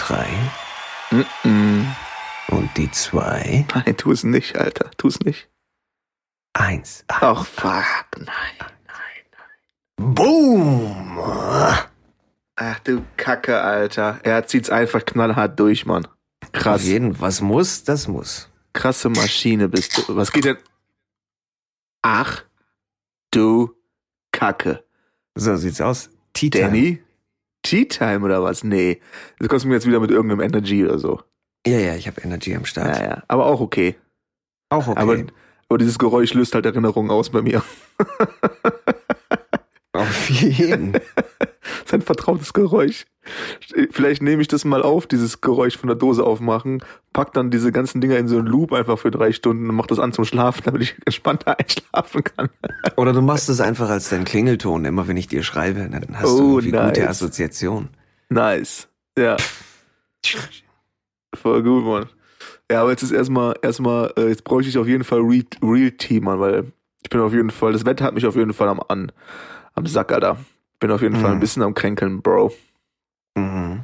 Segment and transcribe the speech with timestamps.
[0.00, 0.28] Und die drei.
[1.10, 1.86] Mm -mm.
[2.50, 3.66] Und die zwei.
[3.74, 4.90] Nein, tu es nicht, Alter.
[4.96, 5.48] Tu es nicht.
[6.52, 7.04] Eins.
[7.08, 8.06] Ach, fuck.
[8.16, 8.68] Nein.
[9.96, 11.18] Boom!
[12.56, 14.20] Ach du Kacke, Alter.
[14.22, 16.06] Er zieht's einfach knallhart durch, Mann.
[16.06, 16.84] Auf Krass.
[16.84, 18.48] jeden, was muss, das muss.
[18.72, 20.16] Krasse Maschine bist du.
[20.16, 20.56] Was geht denn?
[22.02, 22.44] Ach
[23.32, 23.74] du
[24.32, 24.84] Kacke.
[25.34, 26.10] So sieht's aus.
[26.32, 26.50] Time.
[26.50, 27.02] Danny?
[27.62, 28.64] Tea Time oder was?
[28.64, 29.00] Nee.
[29.38, 31.20] Du kommst mir jetzt wieder mit irgendeinem Energy oder so.
[31.66, 32.96] Ja, ja, ich habe Energy am Start.
[32.98, 33.22] Ja, ja.
[33.28, 33.96] Aber auch okay.
[34.70, 35.00] Auch okay.
[35.00, 35.24] Aber,
[35.68, 37.62] aber dieses Geräusch löst halt Erinnerungen aus bei mir.
[40.08, 40.92] Auf jeden.
[40.92, 41.00] Das
[41.86, 43.04] ist ein vertrautes Geräusch.
[43.90, 47.72] Vielleicht nehme ich das mal auf, dieses Geräusch von der Dose aufmachen, pack dann diese
[47.72, 50.24] ganzen Dinger in so einen Loop einfach für drei Stunden und mach das an zum
[50.24, 52.48] Schlafen, damit ich entspannter einschlafen kann.
[52.96, 56.30] Oder du machst es einfach als dein Klingelton, immer wenn ich dir schreibe, dann hast
[56.32, 56.86] Oh, du irgendwie nice.
[56.94, 57.88] gute Assoziation.
[58.30, 58.88] Nice.
[59.18, 59.36] Ja,
[61.34, 62.06] voll gut, Mann.
[62.70, 65.90] Ja, aber jetzt ist erstmal, erstmal, äh, jetzt bräuchte ich auf jeden Fall Real, Real
[65.92, 66.72] Team, Mann, weil
[67.02, 69.10] ich bin auf jeden Fall, das Wetter hat mich auf jeden Fall am, an,
[69.78, 70.36] am Sack, Alter.
[70.80, 71.40] Bin auf jeden Fall ein Mhm.
[71.40, 72.52] bisschen am Kränkeln, Bro.
[73.36, 73.82] Mhm.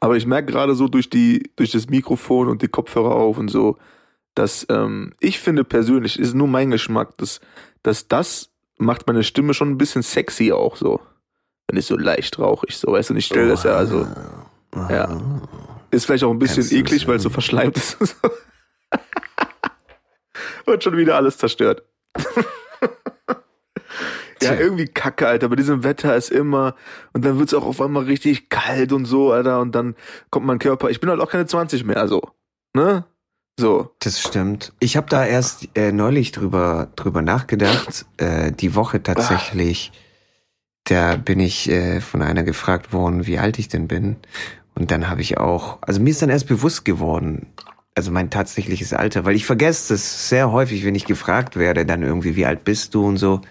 [0.00, 3.48] Aber ich merke gerade so durch die, durch das Mikrofon und die Kopfhörer auf und
[3.48, 3.76] so,
[4.34, 7.40] dass ähm, ich finde persönlich, ist nur mein Geschmack, dass,
[7.82, 11.00] dass das macht meine Stimme schon ein bisschen sexy auch so.
[11.68, 14.06] Wenn ich so leicht rauchig so, weißt du, und ich stelle das ja, also,
[14.88, 15.20] ja.
[15.90, 17.98] Ist vielleicht auch ein bisschen eklig, weil es so verschleimt ist.
[20.66, 21.82] und schon wieder alles zerstört.
[24.44, 25.48] Ja, irgendwie kacke, Alter.
[25.48, 26.74] Bei diesem Wetter ist immer,
[27.12, 29.60] und dann wird's auch auf einmal richtig kalt und so, Alter.
[29.60, 29.94] Und dann
[30.30, 32.22] kommt mein Körper, ich bin halt auch keine 20 mehr, so.
[32.74, 33.04] Ne?
[33.58, 33.94] So.
[33.98, 34.72] Das stimmt.
[34.80, 38.06] Ich habe da erst äh, neulich drüber drüber nachgedacht.
[38.16, 39.92] Äh, die Woche tatsächlich.
[40.84, 44.16] Da bin ich äh, von einer gefragt worden, wie alt ich denn bin.
[44.74, 47.46] Und dann habe ich auch, also mir ist dann erst bewusst geworden,
[47.94, 52.02] also mein tatsächliches Alter, weil ich vergesse das sehr häufig, wenn ich gefragt werde, dann
[52.02, 53.42] irgendwie, wie alt bist du und so.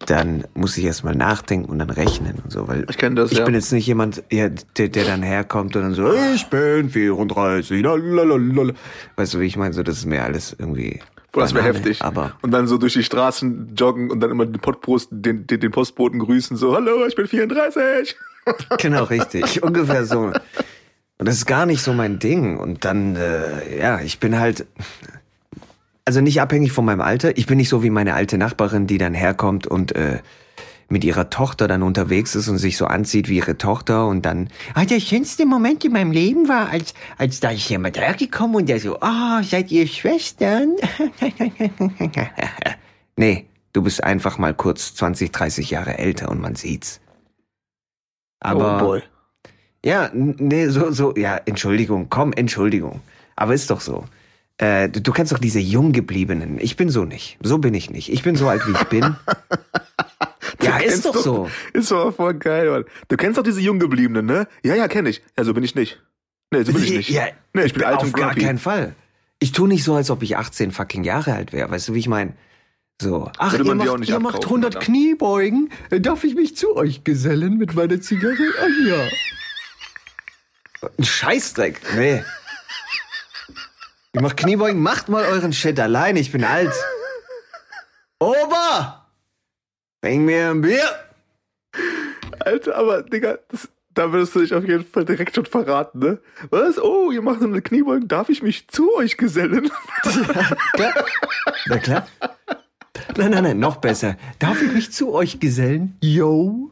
[0.00, 3.32] Dann muss ich erst mal nachdenken und dann rechnen und so, weil Ich kenne das,
[3.32, 3.44] ich ja.
[3.44, 8.74] bin jetzt nicht jemand, der, der dann herkommt und dann so, ich bin 34, lalalala.
[9.16, 9.72] Weißt du, wie ich meine?
[9.72, 11.00] So, das ist mir alles irgendwie.
[11.32, 12.02] Boah, das wäre heftig.
[12.02, 15.60] Aber Und dann so durch die Straßen joggen und dann immer den, Postpost, den, den,
[15.60, 18.16] den Postboten grüßen, so, hallo, ich bin 34.
[18.78, 20.32] genau richtig, ungefähr so.
[21.18, 22.58] Und das ist gar nicht so mein Ding.
[22.58, 24.66] Und dann, äh, ja, ich bin halt,
[26.06, 27.36] also nicht abhängig von meinem Alter.
[27.36, 30.20] Ich bin nicht so wie meine alte Nachbarin, die dann herkommt und äh,
[30.88, 34.48] mit ihrer Tochter dann unterwegs ist und sich so anzieht wie ihre Tochter und dann,
[34.74, 38.68] ah, der schönste Moment in meinem Leben war, als, als da ist jemand hergekommen und
[38.68, 40.76] der so, ah, seid ihr Schwestern?
[43.16, 47.00] nee, du bist einfach mal kurz 20, 30 Jahre älter und man sieht's.
[48.38, 49.02] Aber, oh boy.
[49.84, 53.00] ja, nee, so, so, ja, Entschuldigung, komm, Entschuldigung.
[53.34, 54.04] Aber ist doch so.
[54.58, 56.58] Äh, du, du kennst doch diese Junggebliebenen.
[56.60, 57.36] Ich bin so nicht.
[57.42, 58.10] So bin ich nicht.
[58.12, 59.02] Ich bin so alt, wie ich bin.
[60.62, 61.50] ja, ist doch doch- so.
[61.74, 62.84] Ist doch voll geil, Mann.
[63.08, 64.48] Du kennst doch diese Junggebliebenen, ne?
[64.64, 65.22] Ja, ja, kenn ich.
[65.36, 66.00] Ja, so bin ich nicht.
[66.50, 67.10] Nee, so bin ich nicht.
[67.10, 68.46] Ja, nee, ich bin alt auf und gar grumpy.
[68.46, 68.94] keinen Fall.
[69.40, 71.70] Ich tu nicht so, als ob ich 18 fucking Jahre alt wäre.
[71.70, 72.32] Weißt du, wie ich meine?
[73.02, 73.30] So.
[73.36, 74.86] Ach, ihr macht, ihr macht abkaufen, 100 Alter.
[74.86, 75.68] Kniebeugen.
[75.90, 78.36] Darf ich mich zu euch gesellen mit meiner Zigarre?
[78.62, 79.08] Ah, ja.
[80.96, 81.80] Ein Scheißdreck.
[81.96, 82.22] Nee.
[84.16, 86.16] Ihr macht Kniebeugen, macht mal euren Shit allein.
[86.16, 86.72] Ich bin alt.
[88.18, 89.06] Ober!
[90.00, 90.82] Bring mir ein Bier.
[92.40, 96.18] Alter, aber, Digga, das, da würdest du dich auf jeden Fall direkt schon verraten, ne?
[96.48, 96.78] Was?
[96.78, 98.08] Oh, ihr macht eine Kniebeugen.
[98.08, 99.70] Darf ich mich zu euch gesellen?
[100.72, 100.94] Klar.
[101.66, 102.06] Na klar.
[103.18, 104.16] Nein, nein, nein, noch besser.
[104.38, 105.98] Darf ich mich zu euch gesellen?
[106.00, 106.70] Yo.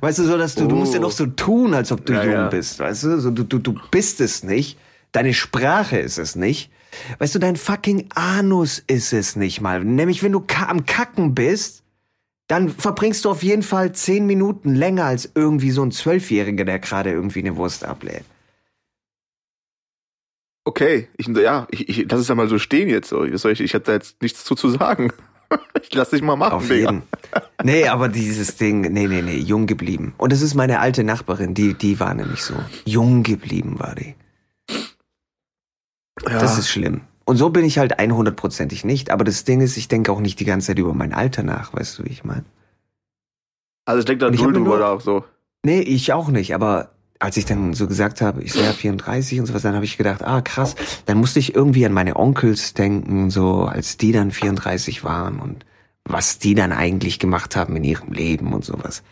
[0.00, 1.02] Weißt du, so dass du, du musst ja Oh.
[1.02, 2.48] noch so tun, als ob du Ja, jung ja.
[2.48, 3.20] bist, weißt du?
[3.20, 4.78] So, du, du, du bist es nicht.
[5.12, 6.70] Deine Sprache ist es nicht.
[7.18, 9.82] Weißt du, dein fucking Anus ist es nicht mal.
[9.84, 11.82] Nämlich, wenn du ka am Kacken bist,
[12.48, 16.78] dann verbringst du auf jeden Fall zehn Minuten länger als irgendwie so ein Zwölfjähriger, der
[16.78, 18.24] gerade irgendwie eine Wurst ablädt.
[20.64, 23.08] Okay, ich, ja, ich, ich lass es ja mal so stehen jetzt.
[23.08, 23.24] So.
[23.24, 25.12] Ich, ich hab da jetzt nichts zu, zu sagen.
[25.82, 26.92] Ich lass dich mal machen, Auf Digga.
[26.92, 27.02] jeden.
[27.62, 30.14] Nee, aber dieses Ding, nee, nee, nee, jung geblieben.
[30.16, 32.54] Und es ist meine alte Nachbarin, die, die war nämlich so.
[32.86, 34.14] Jung geblieben war die.
[36.28, 36.38] Ja.
[36.38, 37.02] Das ist schlimm.
[37.24, 39.10] Und so bin ich halt 100%ig nicht.
[39.10, 41.72] Aber das Ding ist, ich denke auch nicht die ganze Zeit über mein Alter nach,
[41.72, 42.44] weißt du, wie ich meine?
[43.84, 45.24] also ich denke da null drüber nach, so.
[45.64, 46.54] Nee, ich auch nicht.
[46.54, 49.96] Aber als ich dann so gesagt habe, ich wäre 34 und sowas, dann habe ich
[49.96, 50.74] gedacht, ah krass,
[51.06, 55.64] dann musste ich irgendwie an meine Onkels denken, so als die dann 34 waren und
[56.04, 59.04] was die dann eigentlich gemacht haben in ihrem Leben und sowas.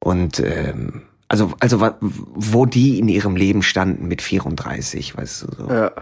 [0.00, 5.72] Und ähm, Also, also wo die in ihrem Leben standen mit 34, weißt du so.
[5.72, 5.92] Ja.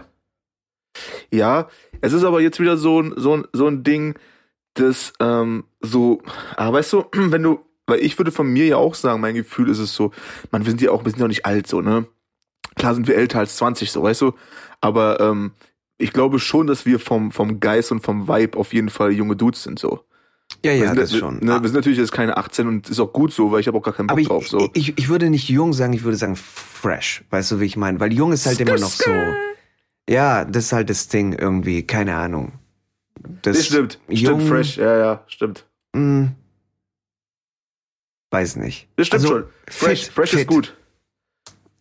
[1.31, 1.67] Ja,
[2.01, 4.15] es ist aber jetzt wieder so ein, so ein, so ein Ding,
[4.73, 6.21] das ähm, so,
[6.55, 9.69] ah, weißt du, wenn du, weil ich würde von mir ja auch sagen, mein Gefühl
[9.69, 10.11] ist es so,
[10.51, 12.05] man, wir sind ja auch, wir sind ja nicht alt so, ne?
[12.75, 14.33] Klar sind wir älter als 20, so, weißt du?
[14.79, 15.51] Aber ähm,
[15.97, 19.35] ich glaube schon, dass wir vom, vom Geist und vom Vibe auf jeden Fall junge
[19.35, 20.05] Dudes sind, so.
[20.63, 21.39] Ja, ja, wir das sind, schon.
[21.39, 23.67] Ne, Ah, wir sind natürlich jetzt keine 18 und ist auch gut so, weil ich
[23.67, 24.47] habe auch gar keinen Bock aber ich, drauf.
[24.47, 24.69] So.
[24.73, 27.23] ich, ich würde nicht jung sagen, ich würde sagen fresh.
[27.29, 27.99] Weißt du, wie ich meine?
[27.99, 29.11] Weil jung ist halt immer noch so.
[30.09, 32.53] Ja, das ist halt das Ding irgendwie, keine Ahnung.
[33.43, 35.65] Das, Das stimmt, jung, stimmt, fresh, ja, ja, stimmt.
[35.93, 36.31] Mh,
[38.31, 38.87] weiß nicht.
[38.95, 39.45] Das stimmt Also, schon.
[39.69, 40.39] Fresh, fit, fresh fit.
[40.41, 40.75] ist gut.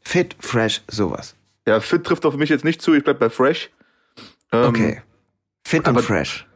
[0.01, 1.37] Fit, fresh, sowas.
[1.67, 3.71] Ja, fit trifft auf mich jetzt nicht zu, ich bleib bei fresh.
[4.53, 5.03] Ähm, Okay.
[5.67, 6.47] Fit and aber- fresh.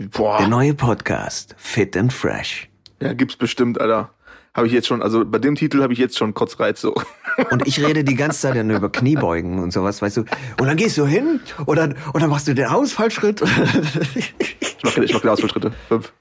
[0.00, 1.54] Der Boah, neue Podcast.
[1.58, 2.68] Fit and fresh.
[3.00, 4.12] ja, gibt's bestimmt, Alter.
[4.58, 6.92] Habe ich jetzt schon, also bei dem Titel habe ich jetzt schon Kotzreiz so.
[7.52, 10.20] Und ich rede die ganze Zeit dann über Kniebeugen und sowas, weißt du.
[10.58, 13.40] Und dann gehst du hin und dann, und dann machst du den Ausfallschritt.
[13.40, 15.72] Ich mach, keine- ich mach keine Ausfallschritte.
[15.86, 16.12] Fünf.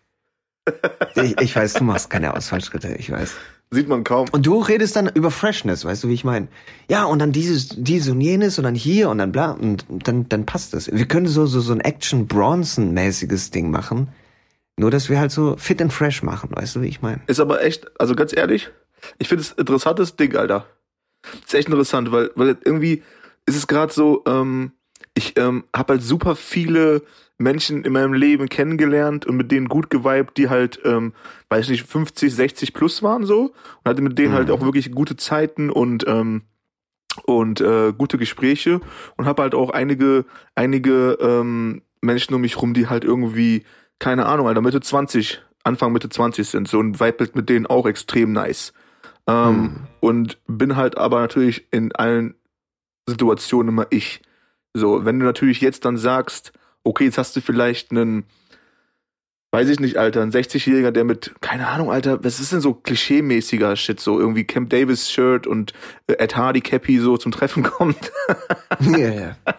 [1.15, 3.33] ich, ich weiß, du machst keine Ausfallschritte, ich weiß.
[3.71, 4.27] Sieht man kaum.
[4.31, 6.47] Und du redest dann über Freshness, weißt du, wie ich meine?
[6.87, 10.29] Ja, und dann dieses, dieses und jenes und dann hier und dann bla und dann,
[10.29, 10.91] dann passt das.
[10.91, 14.09] Wir können so, so, so ein Action-Bronson-mäßiges Ding machen.
[14.79, 17.21] Nur, dass wir halt so fit and fresh machen, weißt du, wie ich meine?
[17.27, 18.69] Ist aber echt, also ganz ehrlich,
[19.17, 20.65] ich finde es ein interessantes Ding, Alter.
[21.45, 23.03] Ist echt interessant, weil, weil irgendwie
[23.45, 24.71] ist es gerade so, ähm,
[25.15, 27.01] ich ähm, habe halt super viele
[27.39, 31.13] Menschen in meinem Leben kennengelernt und mit denen gut geweibt, die halt, ähm,
[31.49, 33.53] weiß ich nicht, 50, 60 plus waren so
[33.83, 34.53] und hatte mit denen halt Mhm.
[34.53, 36.43] auch wirklich gute Zeiten und ähm,
[37.25, 38.79] und äh, gute Gespräche
[39.17, 43.63] und habe halt auch einige einige ähm, Menschen um mich rum, die halt irgendwie
[43.99, 47.85] keine Ahnung, Alter, Mitte 20, Anfang Mitte 20 sind so und weibelt mit denen auch
[47.85, 48.73] extrem nice.
[49.27, 49.87] Ähm, Mhm.
[49.99, 52.35] Und bin halt aber natürlich in allen
[53.07, 54.21] Situationen immer ich.
[54.73, 56.53] So, wenn du natürlich jetzt dann sagst,
[56.83, 58.25] okay, jetzt hast du vielleicht einen,
[59.57, 62.73] weiß ich nicht, Alter, ein 60-Jähriger, der mit, keine Ahnung, Alter, was ist denn so
[62.75, 65.73] klischee-mäßiger Shit, so irgendwie Camp Davis Shirt und
[66.05, 68.11] äh, Ed Hardy Cappy so zum Treffen kommt.
[68.81, 69.35] Ja, ja.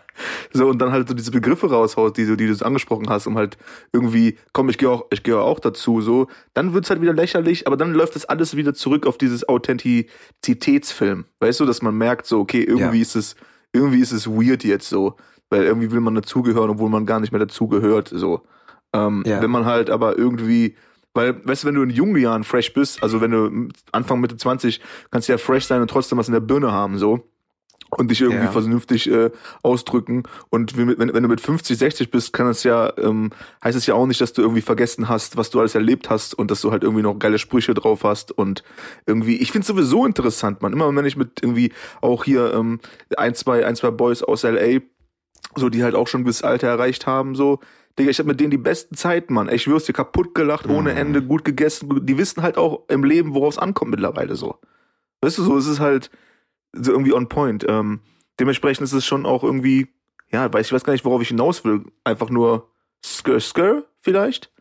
[0.53, 3.29] So, und dann halt so diese Begriffe raushaust, die, du- die du so angesprochen hast,
[3.29, 3.56] um halt
[3.93, 7.69] irgendwie, komm, ich gehe auch, ich gehe auch dazu, so, dann wird's halt wieder lächerlich,
[7.69, 11.25] aber dann läuft das alles wieder zurück auf dieses Authentizitätsfilm.
[11.41, 13.03] Weißt du, dass man merkt, so, okay, irgendwie Ja.
[13.03, 13.37] ist es,
[13.73, 15.15] irgendwie ist es weird jetzt so,
[15.51, 18.43] weil irgendwie will man dazugehören, obwohl man gar nicht mehr dazugehört, so.
[18.93, 19.43] Ähm, Ja.
[19.43, 20.76] Wenn man halt aber irgendwie,
[21.14, 24.37] weil, weißt du, wenn du in jungen Jahren fresh bist, also wenn du Anfang Mitte
[24.37, 24.81] 20,
[25.11, 27.29] kannst du ja fresh sein und trotzdem was in der Birne haben, so
[27.96, 28.52] und dich irgendwie Ja.
[28.52, 29.31] vernünftig äh,
[29.62, 30.25] ausdrücken.
[30.50, 33.31] Und wenn, wenn du mit 50, 60 bist, kann es ja, ähm,
[33.64, 36.34] heißt es ja auch nicht, dass du irgendwie vergessen hast, was du alles erlebt hast
[36.34, 38.62] und dass du halt irgendwie noch geile Sprüche drauf hast und
[39.06, 40.75] irgendwie, ich finde sowieso interessant, man.
[40.75, 42.81] Immer wenn ich mit irgendwie auch hier ähm,
[43.17, 44.81] ein, zwei, ein, zwei Boys aus LA,
[45.56, 47.58] so die halt auch schon ein gewisses Alter erreicht haben, so,
[47.99, 49.49] Digga, ich hab mit denen die besten Zeiten, Mann.
[49.53, 52.06] Ich schwör's dir, kaputt gelacht, ohne Ende, gut gegessen.
[52.06, 54.59] Die wissen halt auch im Leben, worauf es ankommt mittlerweile so.
[55.21, 56.11] Weißt du, so, es ist halt
[56.73, 57.65] so irgendwie on point.
[57.69, 58.01] Ähm,
[58.39, 59.89] dementsprechend ist es schon auch irgendwie,
[60.31, 61.84] ja, weiß ich weiß gar nicht, worauf ich hinaus will.
[62.05, 62.70] Einfach nur
[63.05, 64.53] skr skr vielleicht?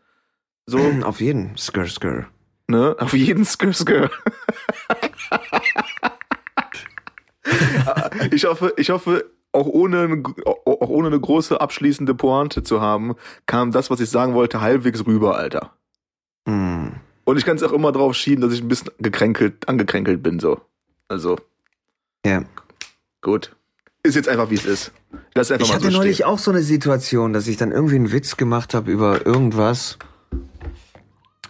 [0.66, 1.56] So, Auf jeden.
[1.56, 2.26] Skr, skr.
[2.66, 2.96] ne?
[2.98, 4.10] Auf jeden skr skr.
[8.30, 13.14] ich hoffe, ich hoffe, auch ohne, eine- auch ohne eine große abschließende Pointe zu haben,
[13.46, 15.72] kam das, was ich sagen wollte, halbwegs rüber, Alter.
[16.46, 16.92] Hm.
[17.24, 20.40] Und ich kann es auch immer drauf schieben, dass ich ein bisschen gekränkelt, angekränkelt bin,
[20.40, 20.60] so.
[21.08, 21.36] Also,
[22.24, 22.42] Ja.
[23.20, 23.54] gut.
[24.02, 24.92] Ist jetzt einfach, wie es ist.
[25.34, 26.26] Lass einfach Ich mal hatte so neulich stehen.
[26.26, 29.98] auch so eine Situation, dass ich dann irgendwie einen Witz gemacht habe über irgendwas.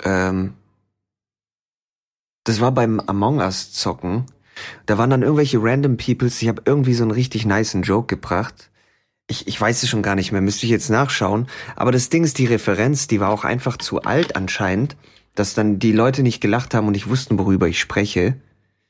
[0.02, 0.54] Ähm,
[2.44, 4.24] das war beim Among Us zocken.
[4.86, 6.40] Da waren dann irgendwelche random Peoples.
[6.42, 8.70] Ich habe irgendwie so einen richtig niceen Joke gebracht.
[9.26, 11.48] Ich, ich weiß es schon gar nicht mehr, müsste ich jetzt nachschauen.
[11.76, 14.96] Aber das Ding ist, die Referenz, die war auch einfach zu alt anscheinend,
[15.34, 18.36] dass dann die Leute nicht gelacht haben und nicht wussten, worüber ich spreche.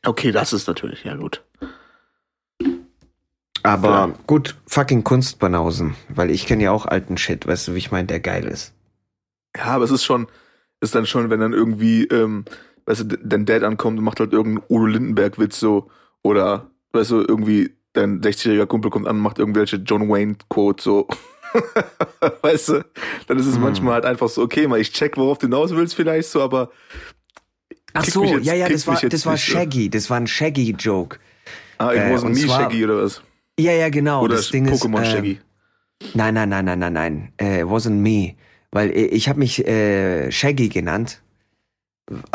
[0.07, 1.43] Okay, das ist natürlich, ja gut.
[3.65, 4.15] Aber Ja.
[4.27, 8.07] gut, fucking Kunstbanausen, weil ich kenne ja auch alten Shit, weißt du, wie ich meine,
[8.07, 8.73] der geil ist.
[9.57, 10.29] Ja, aber es ist schon,
[10.81, 12.45] ist dann schon, wenn dann irgendwie, ähm,
[12.89, 15.89] weißt du, dein Dad ankommt und macht halt irgendeinen Udo Lindenberg-Witz so,
[16.23, 21.07] oder, weißt du, irgendwie dein 60-jähriger Kumpel kommt an und macht irgendwelche John Wayne-Quotes so.
[22.43, 22.85] weißt du,
[23.27, 23.63] dann ist es Hm.
[23.63, 26.71] manchmal halt einfach so, okay, mal ich check, worauf du hinaus willst vielleicht so, aber
[27.95, 29.39] Ach so, jetzt- ja, ja, das war, das war so.
[29.53, 31.19] Shaggy, das war ein Shaggy-Joke.
[31.79, 33.23] ah, it Äh, wasn't und me zwar- Shaggy oder was?
[33.59, 34.23] Ja, ja, genau.
[34.23, 35.41] Oder das Ding ist, Pokémon äh, Shaggy.
[36.15, 37.33] Nein, nein, nein, nein, nein, nein.
[37.39, 38.35] Äh, wasn't me.
[38.71, 41.23] Weil äh, ich habe mich äh, Shaggy genannt.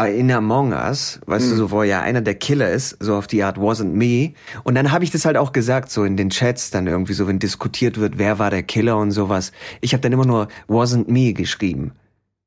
[0.07, 3.43] In Among Us, weißt du, so wo ja einer der Killer ist, so auf die
[3.43, 4.33] Art wasn't me.
[4.63, 7.27] Und dann habe ich das halt auch gesagt, so in den Chats dann irgendwie so,
[7.27, 9.51] wenn diskutiert wird, wer war der Killer und sowas.
[9.81, 11.93] Ich habe dann immer nur wasn't me geschrieben.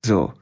[0.04, 0.33] So.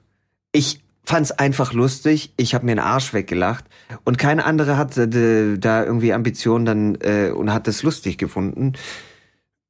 [0.53, 3.65] Ich fand's einfach lustig, ich habe mir einen Arsch weggelacht
[4.05, 8.73] und kein anderer hatte äh, da irgendwie Ambitionen dann äh, und hat das lustig gefunden.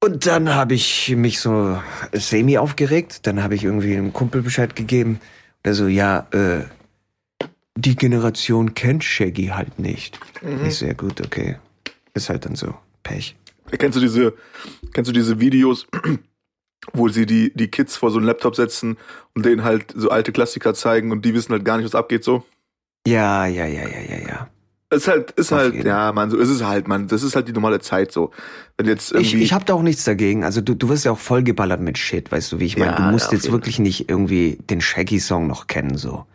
[0.03, 1.81] Und dann habe ich mich so
[2.13, 5.19] semi aufgeregt, dann habe ich irgendwie einem Kumpel Bescheid gegeben,
[5.65, 6.65] der so, ja, äh,
[7.77, 10.19] die Generation kennt Shaggy halt nicht.
[10.43, 10.67] Mhm.
[10.67, 11.57] Ich sehr gut, okay.
[12.15, 12.75] Ist halt dann so.
[13.03, 13.37] Pech.
[13.79, 14.35] Kennst du diese,
[14.93, 15.87] kennst du diese Videos,
[16.93, 18.97] wo sie die, die Kids vor so einen Laptop setzen
[19.35, 22.25] und denen halt so alte Klassiker zeigen und die wissen halt gar nicht, was abgeht
[22.25, 22.45] so?
[23.07, 24.49] Ja, ja, ja, ja, ja, ja.
[24.91, 25.89] Ist halt, ist Auf halt, jeden.
[25.89, 27.09] ja, man, so ist es halt, man.
[27.09, 28.31] Das ist halt die normale Zeit so.
[28.77, 29.45] Wenn jetzt Ich, irgendwie.
[29.45, 30.45] ich habe da auch nichts dagegen.
[30.45, 32.93] Also du, du wirst ja auch vollgeballert mit Shit, weißt du, wie ich meine?
[32.93, 36.27] Ja, du musst ja, jetzt wirklich nicht irgendwie den Shaggy-Song noch kennen, so.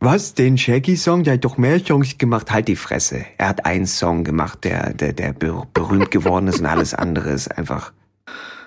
[0.00, 1.22] Was, den Shaggy-Song?
[1.24, 2.50] Der hat doch mehr Songs gemacht.
[2.52, 3.24] Halt die Fresse.
[3.38, 7.30] Er hat einen Song gemacht, der, der, der ber- berühmt geworden ist und alles andere
[7.30, 7.92] ist einfach.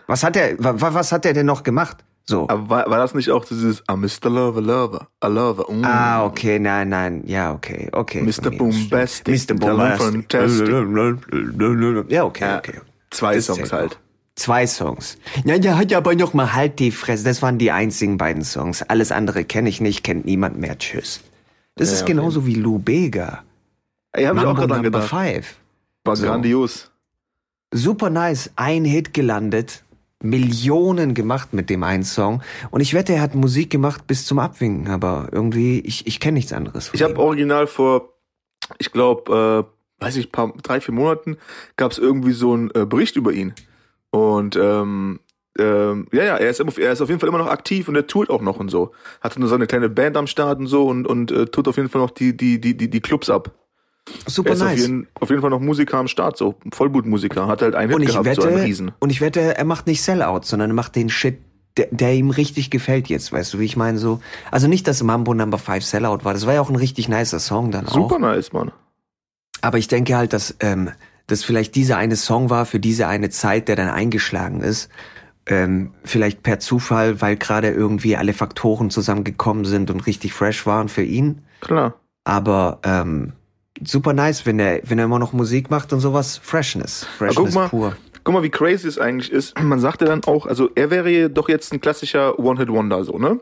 [0.08, 1.98] Was hat er, wa, wa- was hat er denn noch gemacht?
[2.26, 2.48] So.
[2.48, 4.30] aber war, war das nicht auch dieses I'm Mr.
[4.30, 5.66] Lover, Lover, a Lover?
[5.72, 5.84] Mm.
[5.84, 8.22] Ah, okay, nein, nein, ja, okay, okay.
[8.22, 8.52] Mr.
[8.52, 9.56] Bombastic, Mr.
[9.98, 10.68] Fantastic.
[12.12, 12.82] Ja, okay, okay.
[13.10, 14.00] Zwei Das Songs halt.
[14.40, 15.18] Zwei Songs.
[15.44, 17.26] Ja, der hat ja aber noch mal halt die Fresse.
[17.26, 18.82] Das waren die einzigen beiden Songs.
[18.84, 20.78] Alles andere kenne ich nicht, kennt niemand mehr.
[20.78, 21.20] Tschüss.
[21.76, 22.14] Das Ja, ist okay.
[22.14, 23.44] genauso wie Lou Bega.
[24.14, 25.10] Ey, hab ich auch gerade gedacht.
[25.10, 25.58] Five.
[26.06, 26.26] War So.
[26.26, 26.90] grandios.
[27.74, 28.50] Super nice.
[28.56, 29.84] Ein Hit gelandet.
[30.24, 32.42] Millionen gemacht mit dem einen Song.
[32.72, 34.88] Und ich wette, er hat Musik gemacht bis zum Abwinken.
[34.90, 36.92] Aber irgendwie, ich, ich kenne nichts anderes.
[36.94, 38.14] Ich habe original vor,
[38.78, 39.68] ich glaube,
[40.00, 41.36] äh, weiß ich, paar, drei, vier Monaten
[41.76, 43.54] gab es irgendwie so einen äh, Bericht über ihn.
[44.12, 45.20] Und ähm,
[45.58, 47.96] ähm, ja, ja, er ist, immer, er ist auf jeden Fall immer noch aktiv und
[47.96, 48.92] er tourt auch noch und so.
[49.22, 51.78] Hat nur so eine kleine Band am Start und so und, und äh, tut auf
[51.78, 53.52] jeden Fall noch die, die, die, die, die Clubs ab.
[54.26, 54.82] Super er ist auf, nice.
[54.82, 57.48] jeden, auf jeden Fall noch Musiker am Start, so Vollblutmusiker.
[57.48, 58.92] Hat halt einen Und Hit gehabt, so einen wette, Riesen.
[59.00, 61.40] und ich wette, er macht nicht Sellout, sondern er macht den Shit,
[61.78, 64.20] der, der ihm richtig gefällt jetzt, weißt du, wie ich meine so.
[64.50, 67.40] Also nicht, dass Mambo Number 5 Sellout war, das war ja auch ein richtig nicer
[67.40, 68.20] Song dann Super auch.
[68.20, 68.72] nice, Mann.
[69.62, 70.90] Aber ich denke halt, dass ähm,
[71.32, 74.90] das vielleicht dieser eine Song war für diese eine Zeit, der dann eingeschlagen ist.
[75.46, 80.90] Ähm, vielleicht per Zufall, weil gerade irgendwie alle Faktoren zusammengekommen sind und richtig fresh waren
[80.90, 81.42] für ihn.
[81.62, 81.96] Klar.
[82.24, 83.34] Aber ähm,
[83.84, 86.38] super nice, wenn er, wenn er immer noch Musik macht und sowas.
[86.38, 87.08] Freshness.
[87.18, 87.98] guck Freshness mal, pur.
[88.24, 89.60] Guck mal, wie crazy es eigentlich ist.
[89.62, 93.40] Man sagte dann auch, also er wäre doch jetzt ein klassischer One-Hit-Wonder, so, ne?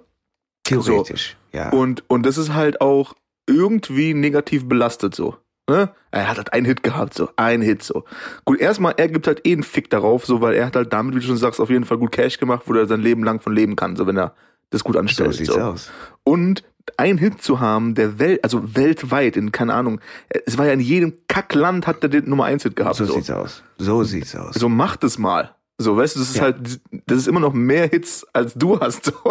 [0.63, 1.69] Theoretisch, ja.
[1.69, 3.13] Und, und das ist halt auch
[3.47, 5.37] irgendwie negativ belastet so.
[5.69, 5.89] Ne?
[6.11, 7.29] Er hat halt einen Hit gehabt, so.
[7.35, 8.05] Ein Hit, so.
[8.45, 11.13] Gut, erstmal, er gibt halt eh einen Fick darauf, so, weil er hat halt damit,
[11.15, 13.41] wie du schon sagst, auf jeden Fall gut Cash gemacht, wo er sein Leben lang
[13.41, 14.33] von leben kann, so, wenn er
[14.69, 15.33] das gut so anstellt.
[15.33, 15.59] sieht's so.
[15.59, 15.91] aus.
[16.23, 16.63] Und
[16.95, 19.99] ein Hit zu haben, der Welt, also weltweit, in, keine Ahnung,
[20.45, 22.95] es war ja in jedem Kackland hat er den Nummer 1 Hit gehabt.
[22.95, 23.13] So so.
[23.15, 23.61] sieht's aus.
[23.77, 24.55] So sieht's aus.
[24.55, 25.53] So macht es mal.
[25.77, 26.43] So, weißt du, das ist Ja.
[26.43, 29.11] halt, das ist immer noch mehr Hits, als du hast.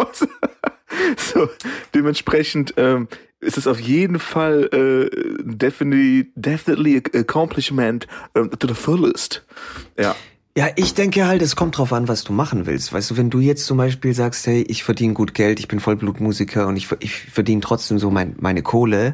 [1.17, 1.49] So, so
[1.93, 9.45] dementsprechend ähm, ist es auf jeden Fall äh, definitely, definitely accomplishment ähm, to the fullest.
[9.97, 10.15] Ja.
[10.57, 12.91] Ja, ich denke halt, es kommt drauf an, was du machen willst.
[12.91, 15.79] Weißt du, wenn du jetzt zum Beispiel sagst, hey, ich verdiene gut Geld, ich bin
[15.79, 19.13] Vollblutmusiker und ich, ich verdiene trotzdem so mein, meine Kohle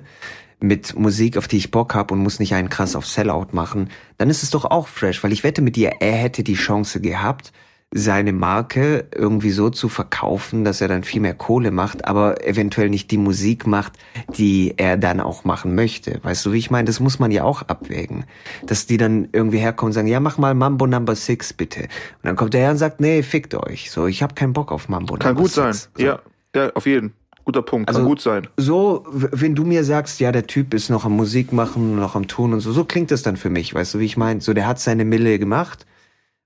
[0.62, 3.89] mit Musik, auf die ich Bock habe und muss nicht einen krass auf Sellout machen,
[4.18, 7.01] dann ist es doch auch fresh, weil ich wette mit dir, er hätte die Chance
[7.01, 7.51] gehabt,
[7.95, 12.89] seine Marke irgendwie so zu verkaufen, dass er dann viel mehr Kohle macht, aber eventuell
[12.89, 13.93] nicht die Musik macht,
[14.38, 16.19] die er dann auch machen möchte.
[16.23, 16.85] Weißt du, wie ich meine?
[16.85, 18.25] Das muss man ja auch abwägen.
[18.65, 21.81] Dass die dann irgendwie herkommen und sagen, ja, mach mal Mambo Number Six bitte.
[21.81, 21.89] Und
[22.23, 23.91] dann kommt der her und sagt, nee, fickt euch.
[23.91, 25.73] So, ich habe keinen Bock auf Mambo Kann Number gut sein.
[25.73, 25.89] Six.
[25.95, 26.03] So.
[26.03, 26.19] Ja,
[26.55, 27.13] ja, auf jeden.
[27.45, 27.88] Guter Punkt.
[27.88, 28.47] Kann Also- gut sein.
[28.57, 32.27] So, wenn du mir sagst, ja, der Typ ist noch am Musik machen, noch am
[32.27, 34.39] Tun und so, so klingt das dann für mich, weißt du, wie ich meine?
[34.41, 35.85] So, der hat seine Mille gemacht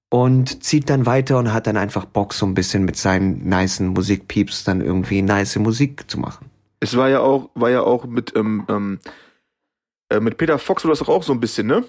[0.09, 3.87] und zieht dann weiter und hat dann einfach Bock, so ein bisschen mit seinen nicen
[3.89, 6.49] Musikpieps dann irgendwie nice Musik zu machen.
[6.79, 8.99] Es war ja auch, war ja auch mit, ähm, ähm,
[10.09, 11.83] äh, mit Peter Fox war das doch auch so ein bisschen, ne?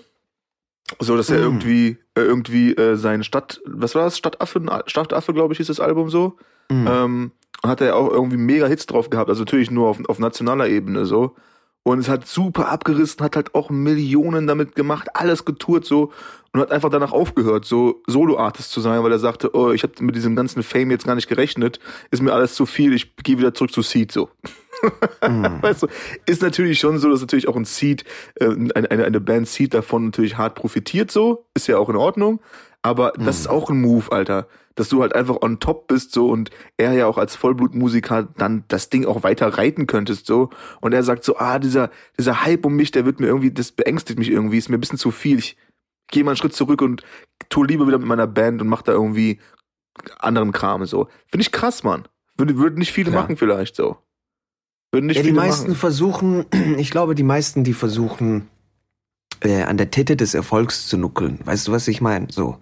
[0.98, 1.42] So, dass er Mm.
[1.42, 4.16] irgendwie, äh, irgendwie äh, sein Stadt, was war das?
[4.16, 6.37] Stadtaffe, Stadtaffe, glaube ich, hieß das Album so.
[6.70, 6.87] Mhm.
[6.88, 7.32] Ähm,
[7.62, 11.04] hat er auch irgendwie mega Hits drauf gehabt, also natürlich nur auf, auf nationaler Ebene
[11.04, 11.37] so.
[11.85, 16.12] Und es hat super abgerissen, hat halt auch Millionen damit gemacht, alles getourt so
[16.52, 19.92] und hat einfach danach aufgehört, so Solo-Artist zu sein, weil er sagte, oh, ich habe
[20.00, 21.78] mit diesem ganzen Fame jetzt gar nicht gerechnet,
[22.11, 24.28] ist mir alles zu viel, ich gehe wieder zurück zu Seed so.
[25.26, 25.58] Mhm.
[25.62, 25.88] Weißt du,
[26.26, 28.04] ist natürlich schon so, dass natürlich auch ein Seed,
[28.37, 31.97] äh, eine, eine, eine Band Seed davon natürlich hart profitiert so, ist ja auch in
[31.97, 32.40] Ordnung.
[32.82, 34.47] Aber das ist auch ein Move, Alter.
[34.75, 38.64] Dass du halt einfach on top bist so und er ja auch als Vollblutmusiker dann
[38.68, 40.50] das Ding auch weiter reiten könntest so.
[40.80, 43.73] Und er sagt so, ah, dieser, dieser Hype um mich, der wird mir irgendwie, das
[43.73, 45.38] beängstigt mich irgendwie, ist mir ein bisschen zu viel.
[45.38, 45.56] Ich
[46.11, 47.02] gehe mal einen Schritt zurück und
[47.49, 49.40] tue lieber wieder mit meiner Band und mach da irgendwie
[50.20, 51.08] anderen Kram so.
[51.26, 52.06] Finde ich krass, Mann.
[52.37, 53.23] Würde, würden nicht viele Klar.
[53.23, 53.97] machen vielleicht so.
[54.92, 55.76] Würden nicht Ja, die viele meisten machen.
[55.76, 56.47] versuchen,
[56.78, 58.49] ich glaube, die meisten, die versuchen,
[59.42, 61.38] äh, an der Titte des Erfolgs zu nuckeln.
[61.45, 62.26] Weißt du, was ich meine?
[62.30, 62.59] So.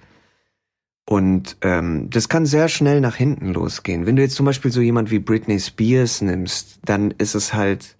[1.08, 4.06] Und ähm, das kann sehr schnell nach hinten losgehen.
[4.06, 7.96] Wenn du jetzt zum Beispiel so jemand wie Britney Spears nimmst, dann ist es halt